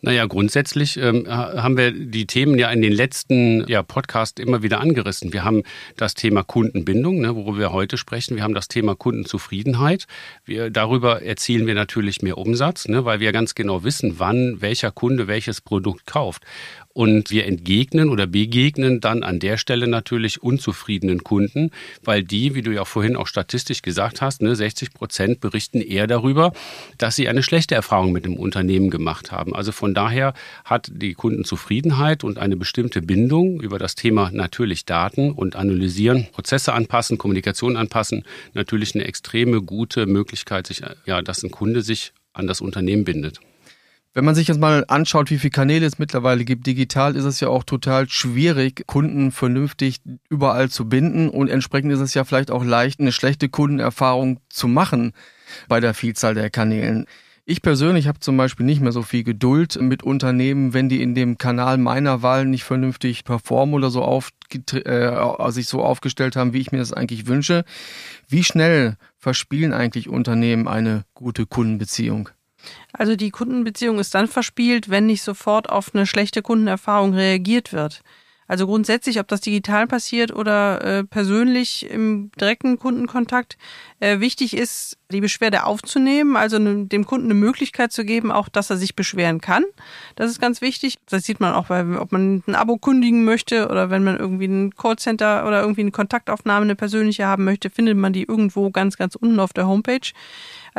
Naja, 0.00 0.26
grundsätzlich 0.26 0.96
ähm, 0.96 1.26
haben 1.28 1.76
wir 1.76 1.92
die 1.92 2.26
Themen 2.26 2.58
ja 2.58 2.70
in 2.70 2.82
den 2.82 2.92
letzten 2.92 3.66
ja, 3.68 3.82
Podcasts 3.82 4.40
immer 4.40 4.62
wieder 4.62 4.80
angerissen. 4.80 5.32
Wir 5.32 5.44
haben 5.44 5.62
das 5.96 6.14
Thema 6.14 6.42
Kundenbindung, 6.42 7.20
ne, 7.20 7.34
worüber 7.34 7.58
wir 7.58 7.72
heute 7.72 7.96
sprechen. 7.96 8.36
Wir 8.36 8.42
haben 8.42 8.54
das 8.54 8.68
Thema 8.68 8.94
Kundenzufriedenheit. 8.94 10.06
Wir, 10.44 10.70
darüber 10.70 11.22
erzielen 11.22 11.66
wir 11.66 11.74
natürlich 11.74 12.22
mehr 12.22 12.38
Umsatz, 12.38 12.88
ne, 12.88 13.04
weil 13.04 13.20
wir 13.20 13.32
ganz 13.32 13.54
genau 13.54 13.84
wissen, 13.84 14.14
wann 14.18 14.60
welcher 14.60 14.90
Kunde 14.90 15.26
welches 15.26 15.60
Produkt 15.60 16.06
kauft. 16.06 16.42
Und 16.98 17.30
wir 17.30 17.46
entgegnen 17.46 18.08
oder 18.08 18.26
begegnen 18.26 19.00
dann 19.00 19.22
an 19.22 19.38
der 19.38 19.56
Stelle 19.56 19.86
natürlich 19.86 20.42
unzufriedenen 20.42 21.22
Kunden, 21.22 21.70
weil 22.02 22.24
die, 22.24 22.56
wie 22.56 22.62
du 22.62 22.72
ja 22.72 22.84
vorhin 22.84 23.14
auch 23.14 23.28
statistisch 23.28 23.82
gesagt 23.82 24.20
hast, 24.20 24.42
ne, 24.42 24.56
60 24.56 24.92
Prozent 24.94 25.38
berichten 25.38 25.80
eher 25.80 26.08
darüber, 26.08 26.52
dass 26.96 27.14
sie 27.14 27.28
eine 27.28 27.44
schlechte 27.44 27.76
Erfahrung 27.76 28.10
mit 28.10 28.24
dem 28.24 28.34
Unternehmen 28.34 28.90
gemacht 28.90 29.30
haben. 29.30 29.54
Also 29.54 29.70
von 29.70 29.94
daher 29.94 30.34
hat 30.64 30.90
die 30.92 31.14
Kundenzufriedenheit 31.14 32.24
und 32.24 32.36
eine 32.36 32.56
bestimmte 32.56 33.00
Bindung 33.00 33.60
über 33.60 33.78
das 33.78 33.94
Thema 33.94 34.32
natürlich 34.32 34.84
Daten 34.84 35.30
und 35.30 35.54
analysieren, 35.54 36.26
Prozesse 36.32 36.72
anpassen, 36.72 37.16
Kommunikation 37.16 37.76
anpassen, 37.76 38.24
natürlich 38.54 38.96
eine 38.96 39.04
extreme 39.04 39.62
gute 39.62 40.06
Möglichkeit, 40.06 40.66
sich, 40.66 40.82
ja, 41.06 41.22
dass 41.22 41.44
ein 41.44 41.52
Kunde 41.52 41.82
sich 41.82 42.12
an 42.32 42.48
das 42.48 42.60
Unternehmen 42.60 43.04
bindet. 43.04 43.38
Wenn 44.18 44.24
man 44.24 44.34
sich 44.34 44.48
jetzt 44.48 44.58
mal 44.58 44.84
anschaut, 44.88 45.30
wie 45.30 45.38
viele 45.38 45.52
Kanäle 45.52 45.86
es 45.86 46.00
mittlerweile 46.00 46.44
gibt, 46.44 46.66
digital 46.66 47.14
ist 47.14 47.22
es 47.22 47.38
ja 47.38 47.46
auch 47.50 47.62
total 47.62 48.08
schwierig, 48.08 48.84
Kunden 48.88 49.30
vernünftig 49.30 50.00
überall 50.28 50.70
zu 50.70 50.88
binden 50.88 51.28
und 51.28 51.46
entsprechend 51.46 51.92
ist 51.92 52.00
es 52.00 52.14
ja 52.14 52.24
vielleicht 52.24 52.50
auch 52.50 52.64
leicht, 52.64 52.98
eine 52.98 53.12
schlechte 53.12 53.48
Kundenerfahrung 53.48 54.40
zu 54.48 54.66
machen 54.66 55.12
bei 55.68 55.78
der 55.78 55.94
Vielzahl 55.94 56.34
der 56.34 56.50
Kanälen. 56.50 57.06
Ich 57.44 57.62
persönlich 57.62 58.08
habe 58.08 58.18
zum 58.18 58.36
Beispiel 58.36 58.66
nicht 58.66 58.80
mehr 58.80 58.90
so 58.90 59.02
viel 59.02 59.22
Geduld 59.22 59.80
mit 59.80 60.02
Unternehmen, 60.02 60.74
wenn 60.74 60.88
die 60.88 61.00
in 61.00 61.14
dem 61.14 61.38
Kanal 61.38 61.78
meiner 61.78 62.20
Wahl 62.20 62.44
nicht 62.44 62.64
vernünftig 62.64 63.22
performen 63.22 63.76
oder 63.76 63.90
so 63.90 64.02
auf, 64.02 64.30
äh, 64.72 65.50
sich 65.52 65.68
so 65.68 65.84
aufgestellt 65.84 66.34
haben, 66.34 66.52
wie 66.52 66.60
ich 66.60 66.72
mir 66.72 66.78
das 66.78 66.92
eigentlich 66.92 67.28
wünsche. 67.28 67.64
Wie 68.28 68.42
schnell 68.42 68.96
verspielen 69.16 69.72
eigentlich 69.72 70.08
Unternehmen 70.08 70.66
eine 70.66 71.04
gute 71.14 71.46
Kundenbeziehung? 71.46 72.30
Also 72.92 73.16
die 73.16 73.30
Kundenbeziehung 73.30 73.98
ist 73.98 74.14
dann 74.14 74.28
verspielt, 74.28 74.88
wenn 74.88 75.06
nicht 75.06 75.22
sofort 75.22 75.68
auf 75.68 75.94
eine 75.94 76.06
schlechte 76.06 76.42
Kundenerfahrung 76.42 77.14
reagiert 77.14 77.72
wird. 77.72 78.02
Also 78.48 78.66
grundsätzlich, 78.66 79.20
ob 79.20 79.28
das 79.28 79.42
digital 79.42 79.86
passiert 79.86 80.34
oder 80.34 80.82
äh, 80.82 81.04
persönlich 81.04 81.88
im 81.90 82.30
direkten 82.40 82.78
Kundenkontakt, 82.78 83.58
äh, 84.00 84.20
wichtig 84.20 84.56
ist, 84.56 84.96
die 85.12 85.20
Beschwerde 85.20 85.64
aufzunehmen, 85.64 86.34
also 86.34 86.58
ne, 86.58 86.86
dem 86.86 87.04
Kunden 87.04 87.26
eine 87.26 87.34
Möglichkeit 87.34 87.92
zu 87.92 88.06
geben, 88.06 88.32
auch 88.32 88.48
dass 88.48 88.70
er 88.70 88.78
sich 88.78 88.96
beschweren 88.96 89.42
kann. 89.42 89.64
Das 90.16 90.30
ist 90.30 90.40
ganz 90.40 90.62
wichtig. 90.62 90.96
Das 91.10 91.24
sieht 91.24 91.40
man 91.40 91.52
auch, 91.52 91.66
bei, 91.66 91.84
ob 91.98 92.10
man 92.10 92.42
ein 92.46 92.54
Abo 92.54 92.78
kündigen 92.78 93.26
möchte 93.26 93.68
oder 93.68 93.90
wenn 93.90 94.02
man 94.02 94.16
irgendwie 94.16 94.46
ein 94.46 94.74
Callcenter 94.74 95.46
oder 95.46 95.60
irgendwie 95.60 95.82
eine 95.82 95.90
Kontaktaufnahme, 95.90 96.64
eine 96.64 96.74
persönliche 96.74 97.26
haben 97.26 97.44
möchte, 97.44 97.68
findet 97.68 97.98
man 97.98 98.14
die 98.14 98.22
irgendwo 98.22 98.70
ganz, 98.70 98.96
ganz 98.96 99.14
unten 99.14 99.40
auf 99.40 99.52
der 99.52 99.66
Homepage. 99.66 100.10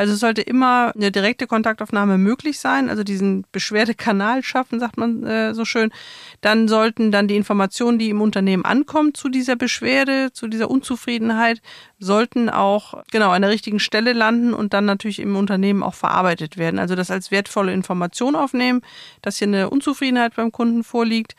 Also 0.00 0.14
es 0.14 0.20
sollte 0.20 0.40
immer 0.40 0.92
eine 0.96 1.12
direkte 1.12 1.46
Kontaktaufnahme 1.46 2.16
möglich 2.16 2.58
sein, 2.58 2.88
also 2.88 3.04
diesen 3.04 3.44
Beschwerdekanal 3.52 4.42
schaffen, 4.42 4.80
sagt 4.80 4.96
man 4.96 5.26
äh, 5.26 5.52
so 5.52 5.66
schön. 5.66 5.92
Dann 6.40 6.68
sollten 6.68 7.12
dann 7.12 7.28
die 7.28 7.36
Informationen, 7.36 7.98
die 7.98 8.08
im 8.08 8.22
Unternehmen 8.22 8.64
ankommen 8.64 9.12
zu 9.12 9.28
dieser 9.28 9.56
Beschwerde, 9.56 10.32
zu 10.32 10.48
dieser 10.48 10.70
Unzufriedenheit, 10.70 11.60
sollten 11.98 12.48
auch 12.48 12.94
genau 13.10 13.28
an 13.28 13.42
der 13.42 13.50
richtigen 13.50 13.78
Stelle 13.78 14.14
landen 14.14 14.54
und 14.54 14.72
dann 14.72 14.86
natürlich 14.86 15.18
im 15.18 15.36
Unternehmen 15.36 15.82
auch 15.82 15.92
verarbeitet 15.92 16.56
werden. 16.56 16.78
Also 16.78 16.94
das 16.94 17.10
als 17.10 17.30
wertvolle 17.30 17.74
Information 17.74 18.36
aufnehmen, 18.36 18.80
dass 19.20 19.36
hier 19.36 19.48
eine 19.48 19.68
Unzufriedenheit 19.68 20.34
beim 20.34 20.50
Kunden 20.50 20.82
vorliegt 20.82 21.36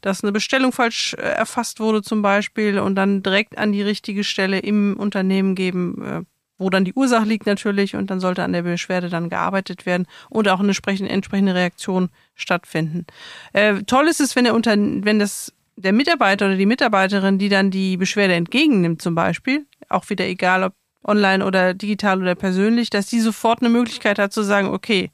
dass 0.00 0.22
eine 0.22 0.30
Bestellung 0.30 0.70
falsch 0.70 1.14
äh, 1.14 1.22
erfasst 1.22 1.80
wurde 1.80 2.02
zum 2.02 2.22
Beispiel 2.22 2.78
und 2.78 2.94
dann 2.94 3.22
direkt 3.22 3.58
an 3.58 3.72
die 3.72 3.82
richtige 3.82 4.22
Stelle 4.22 4.60
im 4.60 4.96
Unternehmen 4.96 5.56
geben, 5.56 6.02
äh, 6.02 6.37
wo 6.58 6.70
dann 6.70 6.84
die 6.84 6.92
Ursache 6.92 7.24
liegt 7.24 7.46
natürlich 7.46 7.96
und 7.96 8.10
dann 8.10 8.20
sollte 8.20 8.42
an 8.42 8.52
der 8.52 8.62
Beschwerde 8.62 9.08
dann 9.08 9.28
gearbeitet 9.30 9.86
werden 9.86 10.06
und 10.28 10.48
auch 10.48 10.58
eine 10.58 10.68
entsprechende, 10.68 11.10
entsprechende 11.10 11.54
Reaktion 11.54 12.10
stattfinden. 12.34 13.06
Äh, 13.52 13.82
toll 13.84 14.08
ist 14.08 14.20
es, 14.20 14.36
wenn 14.36 14.44
der 14.44 14.54
Unter 14.54 14.76
wenn 14.76 15.18
das 15.18 15.52
der 15.76 15.92
Mitarbeiter 15.92 16.46
oder 16.46 16.56
die 16.56 16.66
Mitarbeiterin, 16.66 17.38
die 17.38 17.48
dann 17.48 17.70
die 17.70 17.96
Beschwerde 17.96 18.34
entgegennimmt 18.34 19.00
zum 19.00 19.14
Beispiel, 19.14 19.64
auch 19.88 20.10
wieder 20.10 20.26
egal 20.26 20.64
ob 20.64 20.74
online 21.04 21.44
oder 21.44 21.72
digital 21.72 22.20
oder 22.20 22.34
persönlich, 22.34 22.90
dass 22.90 23.06
die 23.06 23.20
sofort 23.20 23.60
eine 23.62 23.68
Möglichkeit 23.70 24.18
hat 24.18 24.32
zu 24.32 24.42
sagen, 24.42 24.68
okay, 24.68 25.10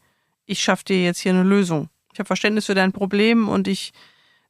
ich 0.46 0.60
schaffe 0.60 0.84
dir 0.84 1.04
jetzt 1.04 1.20
hier 1.20 1.32
eine 1.32 1.42
Lösung. 1.42 1.88
Ich 2.12 2.18
habe 2.18 2.26
Verständnis 2.26 2.66
für 2.66 2.74
dein 2.74 2.92
Problem 2.92 3.48
und 3.48 3.68
ich 3.68 3.92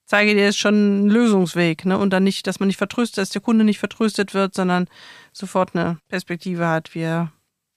zeige 0.07 0.35
dir 0.35 0.45
jetzt 0.45 0.59
schon 0.59 0.75
einen 0.75 1.09
Lösungsweg, 1.09 1.85
ne? 1.85 1.99
Und 1.99 2.11
dann 2.11 2.25
nicht, 2.25 2.47
dass 2.47 2.61
man 2.61 2.67
nicht 2.67 2.77
vertröstet, 2.77 3.19
dass 3.19 3.31
der 3.31 3.43
Kunde 3.43 3.65
nicht 3.65 3.79
vertröstet 3.79 4.35
wird, 4.35 4.55
sondern 4.55 4.89
sofort 5.33 5.75
eine 5.75 5.99
Perspektive 6.09 6.69
hat, 6.69 6.95
wie 6.95 7.01
er 7.01 7.33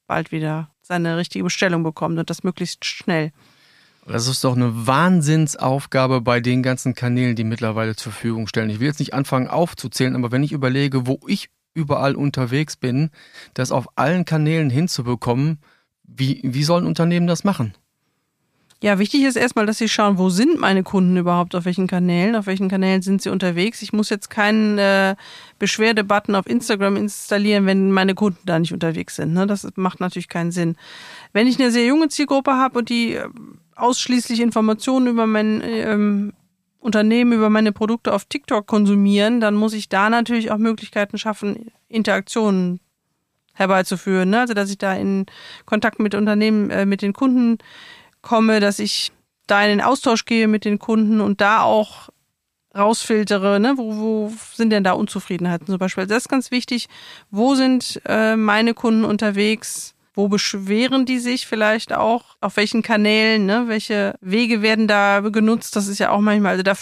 bald 0.07 0.31
wieder 0.31 0.69
seine 0.81 1.17
richtige 1.17 1.43
Bestellung 1.43 1.83
bekommt 1.83 2.17
und 2.17 2.29
das 2.29 2.43
möglichst 2.43 2.85
schnell. 2.85 3.31
Das 4.07 4.27
ist 4.27 4.43
doch 4.45 4.55
eine 4.55 4.87
Wahnsinnsaufgabe 4.87 6.21
bei 6.21 6.39
den 6.39 6.63
ganzen 6.63 6.95
Kanälen, 6.95 7.35
die 7.35 7.43
mittlerweile 7.43 7.95
zur 7.95 8.13
Verfügung 8.13 8.47
stellen. 8.47 8.69
Ich 8.69 8.79
will 8.79 8.87
jetzt 8.87 8.99
nicht 8.99 9.13
anfangen 9.13 9.49
aufzuzählen, 9.49 10.15
aber 10.15 10.31
wenn 10.31 10.43
ich 10.43 10.53
überlege, 10.53 11.07
wo 11.07 11.19
ich 11.27 11.49
überall 11.73 12.15
unterwegs 12.15 12.77
bin, 12.77 13.09
das 13.53 13.71
auf 13.71 13.87
allen 13.97 14.23
Kanälen 14.23 14.69
hinzubekommen, 14.69 15.59
wie, 16.03 16.39
wie 16.43 16.63
sollen 16.63 16.87
Unternehmen 16.87 17.27
das 17.27 17.43
machen? 17.43 17.73
Ja, 18.83 18.99
wichtig 18.99 19.23
ist 19.23 19.37
erstmal, 19.37 19.65
dass 19.65 19.79
Sie 19.79 19.89
schauen, 19.89 20.19
wo 20.19 20.29
sind 20.29 20.59
meine 20.59 20.83
Kunden 20.83 21.17
überhaupt, 21.17 21.55
auf 21.55 21.65
welchen 21.65 21.87
Kanälen, 21.87 22.35
auf 22.35 22.45
welchen 22.45 22.69
Kanälen 22.69 23.01
sind 23.01 23.23
sie 23.23 23.29
unterwegs. 23.29 23.81
Ich 23.81 23.91
muss 23.91 24.11
jetzt 24.11 24.29
keinen 24.29 24.77
äh, 24.77 25.15
Beschwerdebutton 25.57 26.35
auf 26.35 26.45
Instagram 26.45 26.95
installieren, 26.95 27.65
wenn 27.65 27.91
meine 27.91 28.13
Kunden 28.13 28.39
da 28.45 28.59
nicht 28.59 28.73
unterwegs 28.73 29.15
sind. 29.15 29.33
Ne? 29.33 29.47
Das 29.47 29.67
macht 29.77 29.99
natürlich 29.99 30.29
keinen 30.29 30.51
Sinn. 30.51 30.75
Wenn 31.33 31.47
ich 31.47 31.59
eine 31.59 31.71
sehr 31.71 31.87
junge 31.87 32.09
Zielgruppe 32.09 32.51
habe 32.51 32.77
und 32.77 32.89
die 32.89 33.15
äh, 33.15 33.27
ausschließlich 33.75 34.41
Informationen 34.41 35.07
über 35.07 35.25
mein 35.25 35.63
ähm, 35.63 36.33
Unternehmen, 36.79 37.33
über 37.33 37.49
meine 37.49 37.71
Produkte 37.71 38.13
auf 38.13 38.25
TikTok 38.25 38.67
konsumieren, 38.67 39.39
dann 39.39 39.55
muss 39.55 39.73
ich 39.73 39.89
da 39.89 40.11
natürlich 40.11 40.51
auch 40.51 40.57
Möglichkeiten 40.57 41.17
schaffen, 41.17 41.71
Interaktionen 41.89 42.79
herbeizuführen. 43.53 44.29
Ne? 44.29 44.41
Also 44.41 44.53
dass 44.53 44.69
ich 44.69 44.77
da 44.77 44.93
in 44.93 45.25
Kontakt 45.65 45.99
mit 45.99 46.13
Unternehmen, 46.13 46.69
äh, 46.69 46.85
mit 46.85 47.01
den 47.01 47.13
Kunden 47.13 47.57
komme, 48.27 48.59
dass 48.59 48.79
ich 48.79 49.11
da 49.47 49.63
in 49.63 49.69
den 49.69 49.81
Austausch 49.81 50.25
gehe 50.25 50.49
mit 50.49 50.65
den 50.65 50.79
Kunden 50.79 51.21
und 51.21 51.39
da 51.39 51.61
auch 51.61 52.09
rausfiltere, 52.77 53.59
ne? 53.59 53.73
wo, 53.77 53.97
wo 53.97 54.33
sind 54.53 54.69
denn 54.69 54.83
da 54.83 54.91
Unzufriedenheiten 54.91 55.65
zum 55.65 55.77
Beispiel. 55.77 56.05
Das 56.05 56.23
ist 56.23 56.29
ganz 56.29 56.51
wichtig. 56.51 56.87
Wo 57.31 57.55
sind 57.55 58.01
äh, 58.05 58.35
meine 58.35 58.73
Kunden 58.73 59.05
unterwegs? 59.05 59.95
Wo 60.13 60.27
beschweren 60.27 61.05
die 61.05 61.19
sich 61.19 61.47
vielleicht 61.47 61.93
auch? 61.93 62.35
Auf 62.41 62.57
welchen 62.57 62.81
Kanälen? 62.81 63.45
Ne? 63.45 63.65
Welche 63.67 64.15
Wege 64.19 64.61
werden 64.61 64.87
da 64.87 65.21
genutzt? 65.21 65.75
Das 65.75 65.87
ist 65.87 65.99
ja 65.99 66.09
auch 66.09 66.19
manchmal, 66.19 66.51
also 66.51 66.63
da 66.63 66.73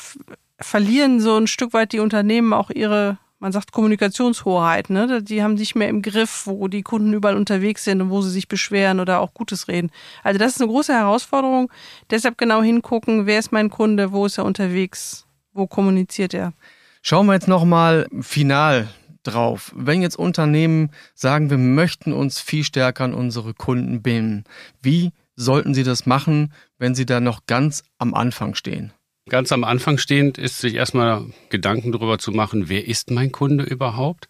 verlieren 0.59 1.19
so 1.19 1.37
ein 1.37 1.47
Stück 1.47 1.73
weit 1.73 1.91
die 1.91 1.99
Unternehmen 1.99 2.53
auch 2.53 2.71
ihre 2.71 3.19
man 3.39 3.51
sagt 3.51 3.71
Kommunikationshoheit, 3.71 4.89
ne? 4.89 5.21
Die 5.21 5.43
haben 5.43 5.55
nicht 5.55 5.75
mehr 5.75 5.89
im 5.89 6.01
Griff, 6.01 6.47
wo 6.47 6.67
die 6.67 6.83
Kunden 6.83 7.13
überall 7.13 7.35
unterwegs 7.35 7.83
sind 7.83 8.01
und 8.01 8.09
wo 8.09 8.21
sie 8.21 8.31
sich 8.31 8.47
beschweren 8.47 8.99
oder 8.99 9.19
auch 9.19 9.33
Gutes 9.33 9.67
reden. 9.67 9.91
Also 10.23 10.39
das 10.39 10.55
ist 10.55 10.61
eine 10.61 10.71
große 10.71 10.93
Herausforderung. 10.93 11.71
Deshalb 12.09 12.37
genau 12.37 12.61
hingucken, 12.61 13.25
wer 13.25 13.39
ist 13.39 13.51
mein 13.51 13.69
Kunde, 13.69 14.11
wo 14.11 14.25
ist 14.25 14.37
er 14.37 14.45
unterwegs, 14.45 15.25
wo 15.53 15.67
kommuniziert 15.67 16.33
er. 16.33 16.53
Schauen 17.01 17.27
wir 17.27 17.33
jetzt 17.33 17.47
nochmal 17.47 18.07
final 18.21 18.87
drauf. 19.23 19.73
Wenn 19.75 20.01
jetzt 20.01 20.17
Unternehmen 20.17 20.91
sagen, 21.13 21.49
wir 21.49 21.57
möchten 21.57 22.13
uns 22.13 22.39
viel 22.39 22.63
stärker 22.63 23.03
an 23.03 23.13
unsere 23.13 23.53
Kunden 23.53 24.01
binden, 24.01 24.45
wie 24.81 25.11
sollten 25.35 25.73
sie 25.73 25.83
das 25.83 26.05
machen, 26.05 26.53
wenn 26.77 26.95
sie 26.95 27.05
da 27.05 27.19
noch 27.19 27.45
ganz 27.45 27.83
am 27.97 28.13
Anfang 28.13 28.55
stehen? 28.55 28.93
Ganz 29.27 29.51
am 29.51 29.63
Anfang 29.63 29.97
stehend 29.97 30.37
ist 30.37 30.59
sich 30.59 30.75
erstmal 30.75 31.25
Gedanken 31.49 31.91
darüber 31.91 32.19
zu 32.19 32.31
machen, 32.31 32.69
wer 32.69 32.87
ist 32.87 33.09
mein 33.09 33.31
Kunde 33.31 33.63
überhaupt? 33.63 34.27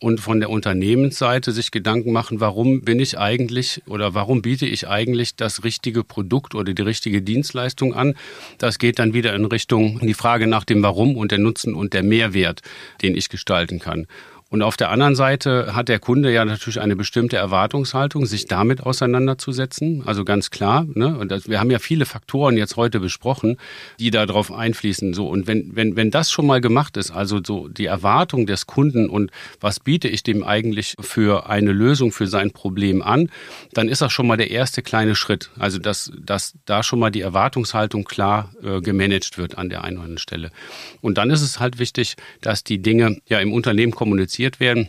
Und 0.00 0.20
von 0.20 0.38
der 0.38 0.50
Unternehmensseite 0.50 1.50
sich 1.50 1.70
Gedanken 1.70 2.12
machen, 2.12 2.40
warum 2.40 2.82
bin 2.82 3.00
ich 3.00 3.18
eigentlich 3.18 3.80
oder 3.86 4.12
warum 4.12 4.42
biete 4.42 4.66
ich 4.66 4.86
eigentlich 4.86 5.34
das 5.34 5.64
richtige 5.64 6.04
Produkt 6.04 6.54
oder 6.54 6.74
die 6.74 6.82
richtige 6.82 7.22
Dienstleistung 7.22 7.94
an? 7.94 8.16
Das 8.58 8.78
geht 8.78 8.98
dann 8.98 9.14
wieder 9.14 9.34
in 9.34 9.46
Richtung 9.46 9.98
die 10.00 10.12
Frage 10.12 10.46
nach 10.46 10.64
dem 10.64 10.82
Warum 10.82 11.16
und 11.16 11.30
der 11.30 11.38
Nutzen 11.38 11.72
und 11.72 11.94
der 11.94 12.02
Mehrwert, 12.02 12.60
den 13.00 13.16
ich 13.16 13.30
gestalten 13.30 13.78
kann. 13.78 14.06
Und 14.54 14.62
auf 14.62 14.76
der 14.76 14.90
anderen 14.90 15.16
Seite 15.16 15.74
hat 15.74 15.88
der 15.88 15.98
Kunde 15.98 16.32
ja 16.32 16.44
natürlich 16.44 16.80
eine 16.80 16.94
bestimmte 16.94 17.36
Erwartungshaltung, 17.36 18.24
sich 18.24 18.46
damit 18.46 18.84
auseinanderzusetzen. 18.84 20.04
Also 20.06 20.24
ganz 20.24 20.50
klar. 20.50 20.86
Ne? 20.94 21.18
Und 21.18 21.32
das, 21.32 21.48
wir 21.48 21.58
haben 21.58 21.72
ja 21.72 21.80
viele 21.80 22.06
Faktoren 22.06 22.56
jetzt 22.56 22.76
heute 22.76 23.00
besprochen, 23.00 23.56
die 23.98 24.12
darauf 24.12 24.52
einfließen. 24.52 25.12
So 25.12 25.26
und 25.26 25.48
wenn 25.48 25.74
wenn 25.74 25.96
wenn 25.96 26.12
das 26.12 26.30
schon 26.30 26.46
mal 26.46 26.60
gemacht 26.60 26.96
ist, 26.96 27.10
also 27.10 27.40
so 27.44 27.66
die 27.66 27.86
Erwartung 27.86 28.46
des 28.46 28.68
Kunden 28.68 29.10
und 29.10 29.32
was 29.60 29.80
biete 29.80 30.06
ich 30.06 30.22
dem 30.22 30.44
eigentlich 30.44 30.94
für 31.00 31.50
eine 31.50 31.72
Lösung 31.72 32.12
für 32.12 32.28
sein 32.28 32.52
Problem 32.52 33.02
an, 33.02 33.30
dann 33.72 33.88
ist 33.88 34.02
das 34.02 34.12
schon 34.12 34.28
mal 34.28 34.36
der 34.36 34.52
erste 34.52 34.82
kleine 34.82 35.16
Schritt. 35.16 35.50
Also 35.58 35.80
dass 35.80 36.12
dass 36.16 36.54
da 36.64 36.84
schon 36.84 37.00
mal 37.00 37.10
die 37.10 37.22
Erwartungshaltung 37.22 38.04
klar 38.04 38.52
äh, 38.62 38.80
gemanagt 38.80 39.36
wird 39.36 39.58
an 39.58 39.68
der 39.68 39.82
einen 39.82 39.96
oder 39.96 40.04
anderen 40.04 40.18
Stelle. 40.18 40.52
Und 41.00 41.18
dann 41.18 41.30
ist 41.30 41.42
es 41.42 41.58
halt 41.58 41.80
wichtig, 41.80 42.14
dass 42.40 42.62
die 42.62 42.80
Dinge 42.80 43.18
ja 43.26 43.40
im 43.40 43.52
Unternehmen 43.52 43.90
kommuniziert 43.90 44.43
werden, 44.60 44.88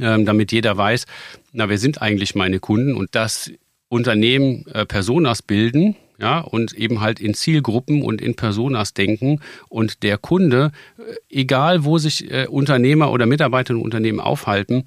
ähm, 0.00 0.26
damit 0.26 0.52
jeder 0.52 0.76
weiß, 0.76 1.06
na, 1.52 1.68
wer 1.68 1.78
sind 1.78 2.02
eigentlich 2.02 2.34
meine 2.34 2.60
Kunden 2.60 2.94
und 2.94 3.14
dass 3.14 3.50
Unternehmen 3.88 4.66
äh, 4.66 4.84
Personas 4.86 5.42
bilden, 5.42 5.96
ja, 6.20 6.40
und 6.40 6.72
eben 6.72 7.00
halt 7.00 7.20
in 7.20 7.34
Zielgruppen 7.34 8.02
und 8.02 8.20
in 8.20 8.34
Personas 8.34 8.92
denken 8.92 9.40
und 9.68 10.02
der 10.02 10.18
Kunde, 10.18 10.72
äh, 10.98 11.14
egal 11.30 11.84
wo 11.84 11.98
sich 11.98 12.30
äh, 12.30 12.46
Unternehmer 12.48 13.12
oder 13.12 13.26
Mitarbeiter 13.26 13.74
in 13.74 13.80
Unternehmen 13.80 14.20
aufhalten, 14.20 14.84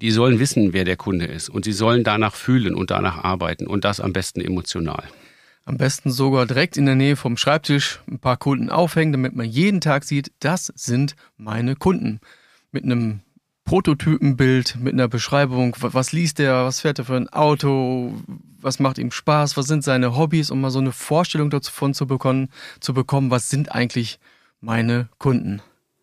die 0.00 0.10
sollen 0.10 0.38
wissen, 0.38 0.72
wer 0.72 0.84
der 0.84 0.96
Kunde 0.96 1.26
ist 1.26 1.48
und 1.48 1.64
sie 1.64 1.72
sollen 1.72 2.04
danach 2.04 2.34
fühlen 2.34 2.74
und 2.74 2.90
danach 2.90 3.22
arbeiten 3.24 3.66
und 3.66 3.84
das 3.84 4.00
am 4.00 4.12
besten 4.12 4.40
emotional. 4.40 5.04
Am 5.64 5.78
besten 5.78 6.10
sogar 6.10 6.46
direkt 6.46 6.76
in 6.76 6.86
der 6.86 6.94
Nähe 6.94 7.16
vom 7.16 7.36
Schreibtisch 7.36 8.00
ein 8.08 8.18
paar 8.18 8.36
Kunden 8.36 8.70
aufhängen, 8.70 9.12
damit 9.12 9.34
man 9.34 9.46
jeden 9.46 9.80
Tag 9.80 10.04
sieht, 10.04 10.30
das 10.38 10.72
sind 10.76 11.16
meine 11.36 11.74
Kunden. 11.74 12.20
Mit 12.70 12.84
einem 12.84 13.20
Prototypenbild, 13.66 14.76
mit 14.80 14.94
einer 14.94 15.08
Beschreibung, 15.08 15.76
was 15.80 16.12
liest 16.12 16.40
er, 16.40 16.64
was 16.64 16.80
fährt 16.80 17.00
er 17.00 17.04
für 17.04 17.16
ein 17.16 17.28
Auto, 17.28 18.14
was 18.60 18.78
macht 18.78 18.96
ihm 18.96 19.10
Spaß, 19.10 19.56
was 19.56 19.66
sind 19.66 19.84
seine 19.84 20.16
Hobbys, 20.16 20.50
um 20.50 20.60
mal 20.60 20.70
so 20.70 20.78
eine 20.78 20.92
Vorstellung 20.92 21.50
davon 21.50 21.92
zu 21.92 22.06
bekommen, 22.06 22.48
zu 22.80 22.94
bekommen, 22.94 23.30
was 23.30 23.50
sind 23.50 23.72
eigentlich 23.72 24.18
meine 24.60 25.08
Kunden. 25.18 25.60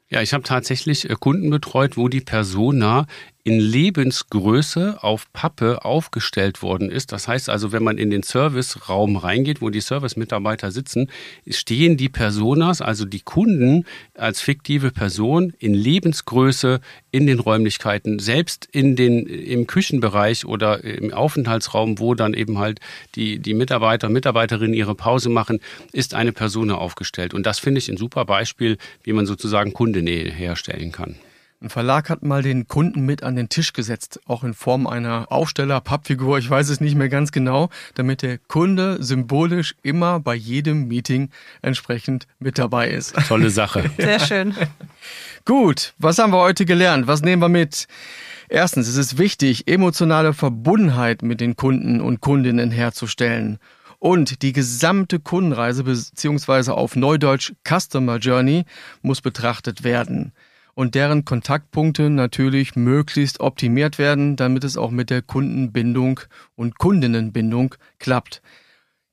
Ja, 0.09 0.21
ich 0.21 0.33
habe 0.33 0.43
tatsächlich 0.43 1.09
äh, 1.09 1.15
Kunden 1.19 1.49
betreut, 1.49 1.97
wo 1.97 2.07
die 2.07 2.21
Persona 2.21 3.07
in 3.45 3.59
Lebensgröße 3.59 5.03
auf 5.03 5.31
Pappe 5.33 5.83
aufgestellt 5.83 6.61
worden 6.61 6.89
ist. 6.89 7.11
Das 7.11 7.27
heißt 7.27 7.49
also, 7.49 7.73
wenn 7.73 7.83
man 7.83 7.97
in 7.97 8.09
den 8.09 8.23
Serviceraum 8.23 9.17
reingeht, 9.17 9.61
wo 9.61 9.69
die 9.69 9.81
Service-Mitarbeiter 9.81 10.71
sitzen, 10.71 11.09
stehen 11.47 11.97
die 11.97 12.07
Personas, 12.07 12.81
also 12.81 13.03
die 13.03 13.19
Kunden 13.19 13.85
als 14.15 14.39
fiktive 14.39 14.91
Person 14.91 15.53
in 15.59 15.73
Lebensgröße 15.73 16.79
in 17.11 17.27
den 17.27 17.39
Räumlichkeiten, 17.39 18.19
selbst 18.19 18.67
in 18.71 18.95
den, 18.95 19.25
im 19.27 19.67
Küchenbereich 19.67 20.45
oder 20.45 20.81
im 20.83 21.13
Aufenthaltsraum, 21.13 21.99
wo 21.99 22.15
dann 22.15 22.33
eben 22.33 22.59
halt 22.59 22.79
die, 23.15 23.39
die 23.39 23.53
Mitarbeiter 23.53 24.07
Mitarbeiterinnen 24.07 24.73
ihre 24.73 24.95
Pause 24.95 25.29
machen, 25.29 25.59
ist 25.91 26.13
eine 26.13 26.31
Persona 26.31 26.75
aufgestellt. 26.75 27.33
Und 27.33 27.45
das 27.45 27.59
finde 27.59 27.79
ich 27.79 27.89
ein 27.89 27.97
super 27.97 28.23
Beispiel, 28.23 28.77
wie 29.03 29.11
man 29.11 29.25
sozusagen 29.25 29.73
Kundenähe 29.73 30.31
herstellen 30.31 30.93
kann. 30.93 31.17
Ein 31.63 31.69
Verlag 31.69 32.09
hat 32.09 32.23
mal 32.23 32.41
den 32.41 32.67
Kunden 32.67 33.05
mit 33.05 33.23
an 33.23 33.37
den 33.37 33.47
Tisch 33.47 33.71
gesetzt, 33.71 34.19
auch 34.25 34.43
in 34.43 34.53
Form 34.53 34.85
einer 34.85 35.31
Aufsteller, 35.31 35.79
Pappfigur, 35.79 36.37
ich 36.37 36.49
weiß 36.49 36.67
es 36.67 36.81
nicht 36.81 36.95
mehr 36.95 37.07
ganz 37.07 37.31
genau, 37.31 37.69
damit 37.95 38.21
der 38.21 38.37
Kunde 38.37 39.01
symbolisch 39.01 39.73
immer 39.81 40.19
bei 40.19 40.35
jedem 40.35 40.89
Meeting 40.89 41.29
entsprechend 41.61 42.27
mit 42.37 42.57
dabei 42.57 42.89
ist. 42.89 43.15
Tolle 43.29 43.49
Sache. 43.49 43.89
Sehr 43.97 44.19
schön. 44.19 44.53
Gut, 45.45 45.93
was 45.99 46.17
haben 46.17 46.33
wir 46.33 46.41
heute 46.41 46.65
gelernt? 46.65 47.07
Was 47.07 47.21
nehmen 47.21 47.41
wir 47.41 47.47
mit? 47.47 47.87
Erstens, 48.49 48.89
es 48.89 48.97
ist 48.97 49.17
wichtig, 49.17 49.65
emotionale 49.65 50.33
Verbundenheit 50.33 51.21
mit 51.21 51.39
den 51.39 51.55
Kunden 51.55 52.01
und 52.01 52.19
Kundinnen 52.19 52.71
herzustellen. 52.71 53.57
Und 53.99 54.41
die 54.41 54.51
gesamte 54.51 55.21
Kundenreise 55.21 55.85
beziehungsweise 55.85 56.73
auf 56.73 56.97
Neudeutsch 56.97 57.53
Customer 57.65 58.17
Journey 58.17 58.65
muss 59.01 59.21
betrachtet 59.21 59.85
werden 59.85 60.33
und 60.75 60.95
deren 60.95 61.25
Kontaktpunkte 61.25 62.09
natürlich 62.09 62.75
möglichst 62.75 63.39
optimiert 63.39 63.97
werden, 63.97 64.35
damit 64.35 64.63
es 64.63 64.77
auch 64.77 64.91
mit 64.91 65.09
der 65.09 65.21
Kundenbindung 65.21 66.19
und 66.55 66.77
Kundinnenbindung 66.77 67.75
klappt. 67.99 68.41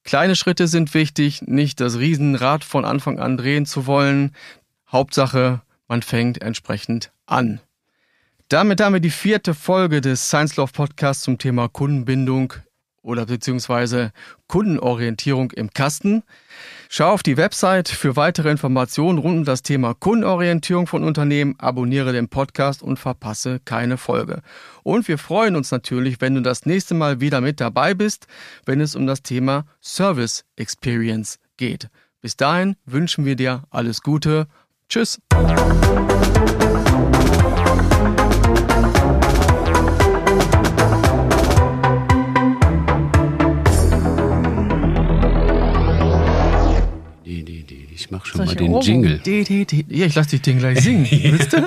Kleine 0.05 0.37
Schritte 0.37 0.67
sind 0.67 0.95
wichtig, 0.95 1.43
nicht 1.43 1.81
das 1.81 1.99
Riesenrad 1.99 2.65
von 2.65 2.85
Anfang 2.85 3.19
an 3.19 3.37
drehen 3.37 3.67
zu 3.67 3.87
wollen. 3.87 4.35
Hauptsache, 4.91 5.61
man 5.89 6.03
fängt 6.03 6.41
entsprechend 6.41 7.13
an. 7.27 7.61
Damit 8.49 8.81
haben 8.81 8.95
wir 8.95 9.01
die 9.01 9.11
vierte 9.11 9.55
Folge 9.55 10.01
des 10.01 10.27
Science 10.27 10.57
Love 10.57 10.73
Podcasts 10.73 11.23
zum 11.23 11.39
Thema 11.39 11.69
Kundenbindung 11.69 12.55
oder 13.03 13.27
beziehungsweise 13.27 14.13
Kundenorientierung 14.47 15.51
im 15.53 15.71
Kasten. 15.71 16.23
Schau 16.89 17.11
auf 17.13 17.23
die 17.23 17.37
Website 17.37 17.89
für 17.89 18.17
weitere 18.17 18.51
Informationen 18.51 19.19
rund 19.19 19.39
um 19.39 19.45
das 19.45 19.63
Thema 19.63 19.95
Kundenorientierung 19.95 20.87
von 20.87 21.05
Unternehmen, 21.05 21.55
abonniere 21.59 22.13
den 22.13 22.29
Podcast 22.29 22.83
und 22.83 22.99
verpasse 22.99 23.61
keine 23.65 23.97
Folge. 23.97 24.43
Und 24.83 25.07
wir 25.09 25.19
freuen 25.19 25.57
uns 25.57 25.71
natürlich, 25.71 26.21
wenn 26.21 26.35
du 26.35 26.43
das 26.43 26.67
nächste 26.67 26.95
Mal 26.95 27.21
wieder 27.21 27.41
mit 27.41 27.61
dabei 27.61 27.95
bist, 27.95 28.27
wenn 28.67 28.81
es 28.81 28.97
um 28.97 29.07
das 29.07 29.23
Thema 29.23 29.65
Service 29.81 30.45
Experience 30.57 31.39
geht. 31.57 31.89
Bis 32.21 32.37
dahin 32.37 32.77
wünschen 32.85 33.25
wir 33.25 33.37
dir 33.37 33.63
alles 33.71 34.03
Gute. 34.03 34.47
Tschüss. 34.89 35.21
Ich 48.11 48.17
mach 48.17 48.27
schon 48.27 48.45
mal 48.45 48.55
den? 48.57 48.81
Jingle. 48.81 49.21
Ja, 49.89 50.07
ich 50.07 50.17
lass 50.17 50.27
dich 50.27 50.43
den 50.43 50.59
gleich 50.59 50.81
singen. 50.81 51.07
Willst 51.11 51.53
du? 51.53 51.59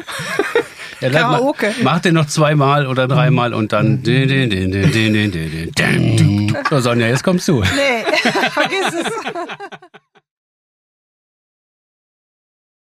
Ja, 0.99 1.09
Karaoke. 1.09 1.73
Mach, 1.77 1.93
mach 1.93 1.99
den 2.01 2.15
noch 2.15 2.25
zweimal 2.27 2.85
oder 2.85 3.07
dreimal 3.07 3.53
und 3.53 3.71
dann. 3.71 4.03
So, 6.69 6.79
Sonja, 6.81 7.07
jetzt 7.07 7.23
kommst 7.23 7.47
du. 7.47 7.61
Nee, 7.61 8.03
vergiss 8.51 8.93
es. 8.93 9.13